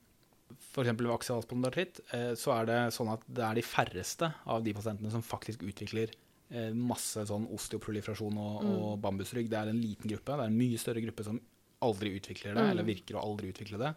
f.eks. 0.53 0.91
ved 0.93 1.09
aksial 1.11 1.41
spondylartritt 1.43 1.99
eh, 2.13 2.33
så 2.39 2.53
er 2.61 2.65
det 2.69 2.79
sånn 2.93 3.11
at 3.11 3.21
det 3.27 3.43
er 3.43 3.55
de 3.55 3.61
færreste 3.65 4.33
av 4.45 4.63
de 4.63 4.73
pasientene 4.73 5.11
som 5.11 5.21
faktisk 5.25 5.63
utvikler 5.65 6.13
eh, 6.53 6.71
masse 6.77 7.17
sånn 7.25 7.47
osteoproliferasjon 7.51 8.37
og, 8.37 8.63
Mm. 8.63 8.73
og 8.77 9.01
bambusrygg. 9.01 9.49
Det 9.49 9.57
er 9.57 9.69
en 9.69 9.81
liten 9.81 10.07
gruppe. 10.11 10.25
Det 10.37 10.39
er 10.43 10.51
en 10.51 10.57
mye 10.59 10.77
større 10.77 11.01
gruppe 11.01 11.23
som 11.25 11.39
aldri 11.81 12.13
utvikler 12.19 12.53
det, 12.53 12.61
Mm. 12.63 12.69
eller 12.71 12.83
virker 12.83 13.15
å 13.17 13.23
aldri 13.25 13.51
utvikle 13.51 13.77
det. 13.79 13.95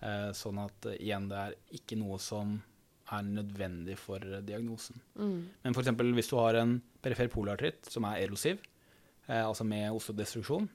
Eh, 0.00 0.30
Sånn 0.36 0.58
at 0.62 0.86
eh, 0.88 0.98
igjen, 1.02 1.28
det 1.30 1.38
er 1.38 1.56
ikke 1.76 1.98
noe 2.00 2.18
som 2.22 2.56
er 3.10 3.24
nødvendig 3.26 3.96
for 4.00 4.22
eh, 4.24 4.42
diagnosen. 4.46 5.00
Mm. 5.18 5.38
Men 5.64 5.76
f.eks. 5.76 5.90
hvis 6.16 6.30
du 6.30 6.36
har 6.40 6.60
en 6.60 6.76
perifer 7.02 7.30
polartritt 7.32 7.90
som 7.90 8.06
er 8.08 8.22
erosiv, 8.24 8.60
eh, 9.26 9.42
altså 9.42 9.66
med 9.68 9.90
osteodestruksjon, 9.96 10.68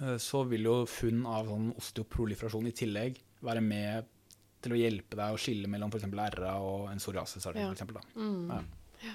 eh, 0.00 0.16
så 0.20 0.42
vil 0.50 0.68
jo 0.68 0.76
funn 0.90 1.24
av 1.28 1.48
sånn 1.48 1.70
osteoproliferasjon 1.78 2.68
i 2.68 2.76
tillegg 2.82 3.20
være 3.42 3.64
med 3.64 4.10
til 4.62 4.76
å 4.76 4.78
hjelpe 4.78 5.18
deg 5.18 5.34
å 5.34 5.40
skille 5.40 5.70
mellom 5.70 5.90
f.eks. 5.90 6.06
RA 6.36 6.54
og 6.62 6.88
en 6.92 7.02
psoriasisartritt. 7.02 7.64
Ja. 7.64 7.70
for 7.72 7.78
eksempel. 7.78 8.02
Mm. 8.14 8.68
Ja. 9.02 9.14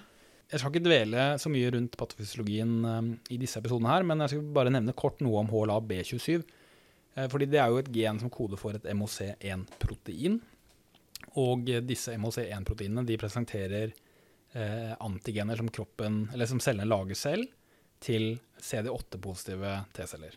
jeg 0.52 0.60
skal 0.60 0.73
ikke 0.73 0.88
dvele 0.88 1.28
så 1.39 1.52
mye 1.54 1.69
rundt 1.78 1.95
patofysiologien 2.00 2.73
eh, 2.89 3.12
i 3.36 3.41
disse 3.43 3.62
episodene 3.62 3.93
her, 3.93 4.08
men 4.08 4.23
jeg 4.26 4.34
skal 4.34 4.50
bare 4.58 4.73
nevne 4.73 4.95
kort 4.97 5.21
noe 5.23 5.43
om 5.43 5.52
HLA-B27. 5.52 6.41
Eh, 7.17 7.27
fordi 7.32 7.49
det 7.49 7.62
er 7.62 7.73
jo 7.73 7.82
et 7.82 7.91
gen 7.93 8.21
som 8.21 8.32
koder 8.34 8.60
for 8.62 8.77
et 8.77 8.88
MOC1-protein. 8.93 10.39
Og 11.41 11.69
disse 11.86 12.13
MOC1-proteinene 12.17 13.06
de 13.06 13.17
presenterer 13.19 13.93
eh, 14.53 14.93
antigener 15.03 15.60
som 15.60 15.69
kroppen, 15.73 16.25
som 16.45 16.62
cellene 16.63 16.89
lager 16.89 17.17
selv, 17.17 17.49
til 17.99 18.36
CD8-positive 18.62 19.73
T-celler. 19.97 20.36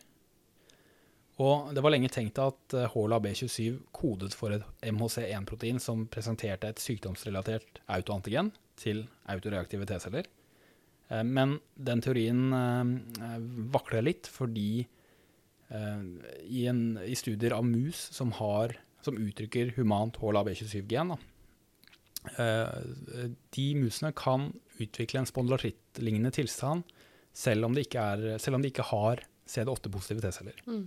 Og 1.41 1.71
det 1.73 1.81
var 1.81 1.93
lenge 1.93 2.09
tenkt 2.13 2.37
at 2.41 2.75
HLA-B27 2.93 3.79
kodet 3.95 4.33
for 4.37 4.53
et 4.53 4.65
MHC1-protein 4.85 5.79
som 5.81 6.03
presenterte 6.11 6.69
et 6.69 6.81
sykdomsrelatert 6.81 7.81
autoantigen 7.89 8.51
til 8.81 9.05
autoreaktive 9.31 9.87
T-celler. 9.89 10.27
Eh, 11.09 11.23
men 11.23 11.59
den 11.75 12.01
teorien 12.03 12.51
eh, 12.53 13.37
vakler 13.73 14.05
litt 14.05 14.29
fordi 14.31 14.83
eh, 14.83 14.89
i, 15.71 16.65
en, 16.67 16.99
i, 17.05 17.15
studier 17.15 17.53
av 17.55 17.63
mus 17.63 17.99
som, 18.11 18.33
har, 18.35 18.73
som 19.05 19.15
uttrykker 19.15 19.71
humant 19.77 20.17
HLA-B27-gen, 20.19 21.13
de 23.55 23.67
musene 23.79 24.11
kan 24.13 24.49
utvikle 24.83 25.21
en 25.21 25.29
spondylaritt-lignende 25.29 26.29
tilstand 26.35 26.83
selv 27.33 27.65
om, 27.65 27.77
er, 27.79 28.25
selv 28.37 28.59
om, 28.59 28.61
de 28.61 28.69
ikke 28.69 28.85
har 28.91 29.23
CD8-positive 29.49 30.21
T-celler. 30.21 30.59
Mm. 30.67 30.83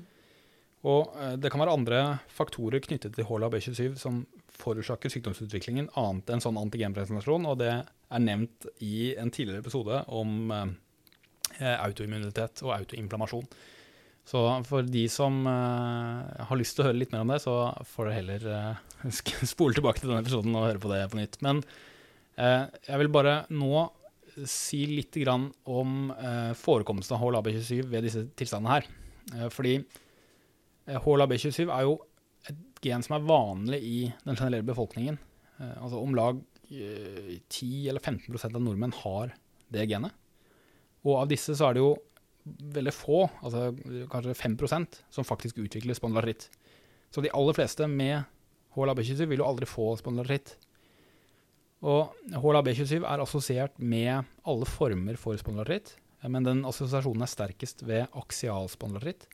Og 0.85 1.17
det 1.41 1.51
kan 1.51 1.65
være 1.65 1.75
andre 1.75 2.01
faktorer 2.31 2.85
knyttet 2.85 3.17
til 3.17 3.27
HLA-B27 3.27 3.97
som 3.99 4.21
forårsaker 4.55 5.13
sykdomsutviklingen 5.13 5.89
annet 5.99 6.31
enn 6.31 6.43
sånn 6.43 6.59
antigenpresentasjon, 6.61 7.47
og 7.49 7.59
det 7.63 7.73
er 7.75 8.23
nevnt 8.23 8.69
i 8.85 9.15
en 9.19 9.33
tidligere 9.35 9.65
episode 9.65 10.03
om 10.15 10.53
eh, 10.55 11.75
autoimmunitet 11.75 12.63
og 12.67 12.75
autoinflammasjon. 12.77 13.49
Så 14.25 14.41
for 14.65 14.87
de 14.89 15.05
som 15.13 15.43
uh, 15.45 16.25
har 16.49 16.57
lyst 16.57 16.77
til 16.77 16.85
å 16.85 16.89
høre 16.89 17.01
litt 17.03 17.13
mer 17.13 17.27
om 17.27 17.33
det, 17.35 17.43
så 17.45 17.57
får 17.91 18.09
dere 18.09 18.21
heller 18.21 18.47
uh, 18.49 19.11
spole 19.55 19.77
tilbake 19.77 20.01
til 20.01 20.11
denne 20.11 20.23
episoden 20.25 20.57
og 20.57 20.69
høre 20.71 20.81
på 20.81 20.93
det 20.93 21.03
på 21.13 21.21
nytt. 21.21 21.37
Men 21.45 21.61
uh, 22.41 22.65
jeg 22.89 23.03
vil 23.03 23.13
bare 23.13 23.43
nå 23.53 23.85
si 24.51 24.81
litt 24.91 25.15
om 25.71 26.09
forekomsten 26.59 27.15
av 27.15 27.21
HLA-B27 27.23 27.85
ved 27.87 28.03
disse 28.03 28.25
tilstandene 28.35 28.73
her. 28.81 28.89
Fordi 29.55 29.77
HLA-B27 30.91 31.69
er 31.69 31.85
jo 31.87 31.93
et 32.51 32.83
gen 32.83 33.05
som 33.07 33.15
er 33.15 33.29
vanlig 33.29 33.79
i 33.79 34.01
den 34.25 34.35
generelle 34.35 34.67
befolkningen. 34.67 35.21
Altså 35.79 36.03
om 36.03 36.19
lag 36.19 36.43
10 36.69 36.81
eh, 36.81 37.91
eller 37.91 38.01
15% 38.01 38.57
av 38.57 38.63
nordmenn 38.63 38.95
har 39.05 39.35
det 39.73 39.87
genet. 39.91 40.15
Og 41.05 41.21
av 41.21 41.31
disse 41.31 41.55
så 41.57 41.69
er 41.69 41.77
det 41.77 41.85
jo 41.85 41.95
veldig 42.45 42.93
få, 42.93 43.25
altså 43.43 43.71
kanskje 44.13 44.37
5% 44.37 45.01
som 45.15 45.27
faktisk 45.27 45.59
utvikler 45.63 45.97
spondylaritt. 45.97 46.49
Så 47.15 47.23
de 47.25 47.33
aller 47.33 47.57
fleste 47.57 47.89
med 47.89 48.25
HLA-B27 48.75 49.29
vil 49.31 49.41
jo 49.41 49.49
aldri 49.49 49.69
få 49.71 49.93
spondylaritt. 50.01 50.57
Og 51.85 52.15
HLA-B27 52.33 53.05
er 53.05 53.23
assosiert 53.23 53.77
med 53.79 54.25
alle 54.49 54.69
former 54.69 55.19
for 55.21 55.39
spondylaritt, 55.41 55.95
eh, 56.23 56.31
men 56.33 56.47
den 56.47 56.65
assosiasjonen 56.69 57.25
er 57.25 57.33
sterkest 57.33 57.85
ved 57.87 58.09
aksial 58.17 58.69
spondylaritt, 58.73 59.29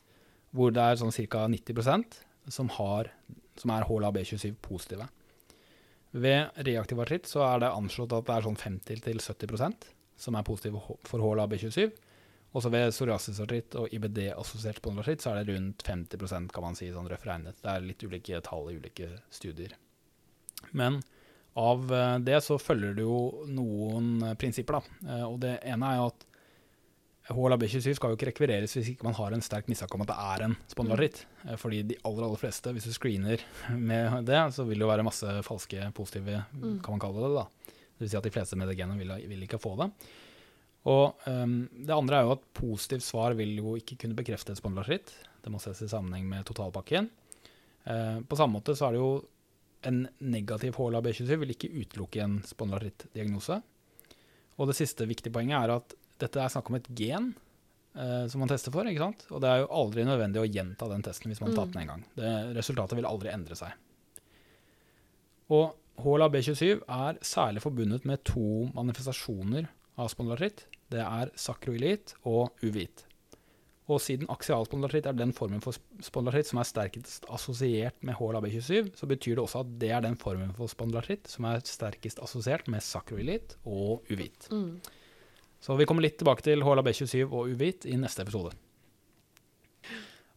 hvor 0.54 0.74
det 0.74 0.82
er 0.82 0.98
sånn 1.00 1.14
ca. 1.14 1.46
90% 1.50 2.20
som, 2.50 2.70
har, 2.78 3.10
som 3.58 3.72
er 3.74 3.86
HLA-B27 3.86 4.58
positive. 4.62 5.06
Ved 6.10 6.62
reaktiv 6.66 6.98
artritt 6.98 7.28
så 7.30 7.44
er 7.46 7.62
det 7.62 7.70
anslått 7.70 8.14
at 8.16 8.26
det 8.26 8.36
er 8.36 8.46
sånn 8.46 8.58
50-70% 8.58 9.90
som 10.20 10.36
er 10.36 10.46
positive 10.46 10.82
for 11.06 11.22
HLA-B27. 11.22 11.92
Også 12.56 12.70
ved 12.72 12.88
psoriasisartritt 12.90 13.76
og 13.78 13.92
IBD-assosiert 13.94 14.80
spondylartritt 14.80 15.22
så 15.22 15.32
er 15.32 15.44
det 15.44 15.54
rundt 15.54 15.84
50% 15.86 16.50
kan 16.54 16.66
man 16.66 16.78
si, 16.78 16.88
sånn 16.90 17.06
røft 17.10 17.28
regnet. 17.28 17.60
Det 17.62 17.70
er 17.70 17.84
litt 17.84 18.02
ulike 18.02 18.40
tall 18.46 18.72
i 18.72 18.78
ulike 18.80 19.06
studier. 19.30 19.76
Men 20.74 20.98
av 21.58 21.92
eh, 21.94 22.16
det 22.26 22.40
så 22.46 22.58
følger 22.58 22.96
det 22.98 23.06
jo 23.06 23.46
noen 23.50 24.34
prinsipper, 24.38 24.80
da. 24.80 25.06
Eh, 25.14 25.24
og 25.28 25.38
det 25.44 25.56
ene 25.66 25.92
er 25.92 26.00
jo 26.00 26.08
at 26.10 26.26
HLA-B27 27.30 27.94
skal 27.94 28.10
jo 28.10 28.18
ikke 28.18 28.30
rekvireres 28.30 28.72
hvis 28.74 28.88
ikke 28.92 29.06
man 29.06 29.14
har 29.14 29.34
en 29.34 29.44
sterk 29.44 29.68
mistanke 29.70 29.94
om 29.94 30.02
at 30.02 30.10
det 30.10 30.16
er 30.32 30.44
en 30.48 30.56
spondylartritt. 30.72 31.20
Mm. 31.44 31.52
Fordi 31.62 31.82
de 31.92 31.98
aller 32.08 32.26
aller 32.26 32.40
fleste, 32.40 32.72
hvis 32.74 32.88
du 32.88 32.96
screener 32.96 33.44
med 33.76 34.26
det, 34.26 34.40
så 34.56 34.66
vil 34.66 34.80
det 34.80 34.86
jo 34.86 34.90
være 34.90 35.06
masse 35.06 35.36
falske 35.46 35.92
positive, 35.94 36.42
mm. 36.50 36.80
kan 36.82 36.96
man 36.96 37.02
kalle 37.02 37.22
det. 37.22 37.30
da. 37.36 37.76
Det 37.94 38.02
vil 38.02 38.10
si 38.10 38.18
at 38.18 38.26
de 38.26 38.34
fleste 38.34 38.58
med 38.58 38.70
det 38.70 38.78
genet 38.80 38.98
vil, 38.98 39.14
vil 39.30 39.46
ikke 39.46 39.62
få 39.62 39.76
det. 39.78 39.90
Og 40.88 41.26
um, 41.28 41.56
Det 41.68 41.92
andre 41.92 42.20
er 42.20 42.28
jo 42.28 42.36
at 42.38 42.46
positivt 42.56 43.04
svar 43.04 43.34
vil 43.38 43.52
jo 43.58 43.74
ikke 43.76 43.98
kunne 44.00 44.16
bekrefte 44.16 44.54
et 44.54 44.60
spondylaritt. 44.60 45.12
Det 45.44 45.52
må 45.52 45.60
ses 45.60 45.82
i 45.84 45.90
sammenheng 45.90 46.28
med 46.28 46.46
totalpakken. 46.48 47.10
Uh, 47.84 48.20
på 48.24 48.38
samme 48.38 48.58
måte 48.58 48.76
så 48.76 48.88
er 48.88 48.96
det 48.96 49.02
jo 49.02 49.12
en 49.88 50.02
negativ 50.20 50.76
HLA-B27 50.76 51.36
vil 51.40 51.54
ikke 51.54 51.72
utelukke 51.72 52.24
en 52.24 52.40
spondylarittdiagnose. 52.44 53.60
Og 54.60 54.68
det 54.68 54.76
siste 54.76 55.06
viktige 55.08 55.32
poenget 55.32 55.56
er 55.56 55.76
at 55.78 55.94
dette 56.20 56.40
er 56.40 56.52
snakk 56.52 56.68
om 56.68 56.76
et 56.76 56.88
gen 56.96 57.30
uh, 57.96 58.24
som 58.28 58.42
man 58.44 58.52
tester 58.52 58.72
for. 58.72 58.88
ikke 58.88 59.04
sant? 59.04 59.26
Og 59.32 59.44
det 59.44 59.50
er 59.52 59.62
jo 59.62 59.72
aldri 59.82 60.06
nødvendig 60.08 60.42
å 60.42 60.48
gjenta 60.48 60.88
den 60.88 61.04
testen 61.04 61.32
hvis 61.32 61.42
man 61.44 61.52
har 61.52 61.62
tatt 61.62 61.76
den 61.76 61.84
en 61.84 61.92
gang. 61.94 62.08
Det, 62.16 62.32
resultatet 62.56 63.00
vil 63.00 63.08
aldri 63.08 63.32
endre 63.32 63.58
seg. 63.58 63.76
Og 65.50 65.76
HLA-B27 66.00 66.84
er 66.88 67.20
særlig 67.26 67.60
forbundet 67.64 68.06
med 68.08 68.22
to 68.24 68.70
manifestasjoner 68.72 69.68
av 70.00 70.10
spondylartritt, 70.12 70.66
Det 70.90 71.04
er 71.04 71.30
sakroilit 71.38 72.16
og 72.26 72.50
uvit. 72.66 73.04
Og 73.90 74.00
siden 74.02 74.30
aksialspondylartritt 74.30 75.06
er 75.06 75.16
den 75.18 75.32
formen 75.34 75.62
for 75.62 75.74
spondylartritt 76.02 76.50
som 76.50 76.60
er 76.62 76.68
sterkest 76.68 77.26
assosiert 77.30 77.96
med 78.06 78.18
HLA-B27, 78.18 78.92
så 78.98 79.06
betyr 79.10 79.38
det 79.38 79.44
også 79.44 79.62
at 79.64 79.76
det 79.82 79.90
er 79.94 80.02
den 80.04 80.16
formen 80.18 80.50
for 80.54 80.70
spondylartritt 80.70 81.30
som 81.30 81.46
er 81.50 81.62
sterkest 81.66 82.22
assosiert 82.22 82.70
med 82.70 82.82
sakroilit 82.86 83.56
og 83.64 84.06
uvit. 84.10 84.50
Mm. 84.50 84.80
Så 85.60 85.76
vi 85.76 85.86
kommer 85.86 86.06
litt 86.06 86.18
tilbake 86.20 86.42
til 86.46 86.62
HLAB27 86.64 87.26
og 87.28 87.50
Uvit 87.52 87.86
i 87.86 87.98
neste 88.00 88.24
episode. 88.24 88.54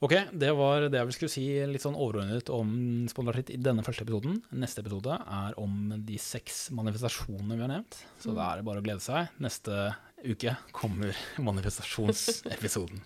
Ok, 0.03 0.13
det 0.35 0.49
var 0.51 0.83
det 0.91 0.99
jeg 0.99 1.07
vil 1.07 1.15
skulle 1.15 1.31
si 1.31 1.43
litt 1.69 1.83
sånn 1.83 1.95
overordnet 1.95 2.49
om 2.51 2.71
spondylaritt 3.07 3.53
i 3.53 3.59
denne 3.63 3.85
første 3.85 4.03
episoden. 4.03 4.41
Neste 4.59 4.83
episode 4.83 5.15
er 5.15 5.55
om 5.61 5.93
de 6.03 6.17
seks 6.19 6.65
manifestasjonene 6.75 7.55
vi 7.55 7.63
har 7.63 7.71
nevnt. 7.71 8.01
Så 8.19 8.33
mm. 8.33 8.35
da 8.35 8.47
er 8.49 8.59
det 8.59 8.65
bare 8.67 8.81
å 8.81 8.83
glede 8.83 9.03
seg. 9.05 9.31
Neste 9.43 9.93
uke 10.27 10.57
kommer 10.75 11.15
manifestasjonsepisoden. 11.47 12.99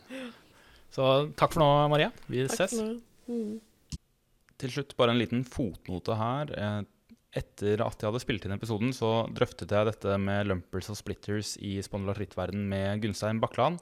Så 0.97 1.11
takk 1.37 1.53
for 1.53 1.61
nå, 1.61 1.69
Maria. 1.93 2.09
Vi 2.25 2.47
takk 2.49 2.65
ses. 2.65 2.81
Mm. 3.29 3.59
Til 4.57 4.73
slutt 4.73 4.97
bare 4.97 5.13
en 5.13 5.21
liten 5.21 5.45
fotnote 5.45 6.17
her. 6.17 6.55
Etter 7.37 7.85
at 7.85 8.01
jeg 8.01 8.09
hadde 8.09 8.23
spilt 8.25 8.49
inn 8.49 8.57
episoden, 8.57 8.89
så 8.97 9.27
drøftet 9.37 9.69
jeg 9.69 9.91
dette 9.91 10.17
med 10.17 10.49
lumpers 10.49 10.89
og 10.89 10.97
splitters 10.97 11.59
i 11.61 11.77
spondylarittverden 11.85 12.65
med 12.73 13.05
Gunstein 13.05 13.43
Bakkeland. 13.43 13.77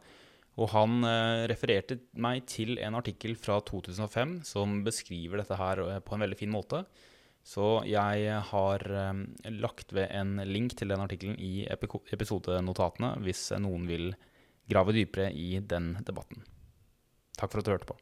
Og 0.56 0.72
han 0.72 1.04
eh, 1.04 1.46
refererte 1.52 1.98
meg 2.24 2.46
til 2.48 2.78
en 2.80 2.96
artikkel 2.96 3.36
fra 3.40 3.58
2005 3.68 4.38
som 4.48 4.80
beskriver 4.86 5.42
dette 5.42 5.58
her 5.60 5.82
eh, 5.84 6.00
på 6.04 6.16
en 6.16 6.24
veldig 6.24 6.40
fin 6.40 6.54
måte. 6.54 6.86
Så 7.46 7.84
jeg 7.90 8.40
har 8.52 8.88
eh, 8.88 9.22
lagt 9.60 9.92
ved 9.94 10.08
en 10.16 10.40
link 10.48 10.78
til 10.80 10.94
den 10.94 11.04
artikkelen 11.04 11.36
i 11.36 11.68
episodenotatene 11.68 13.18
hvis 13.26 13.50
noen 13.60 13.86
vil 13.90 14.10
grave 14.72 14.96
dypere 14.96 15.30
i 15.36 15.60
den 15.60 15.94
debatten. 16.08 16.46
Takk 17.36 17.52
for 17.52 17.60
at 17.60 17.68
du 17.68 17.76
hørte 17.76 17.92
på. 17.92 18.00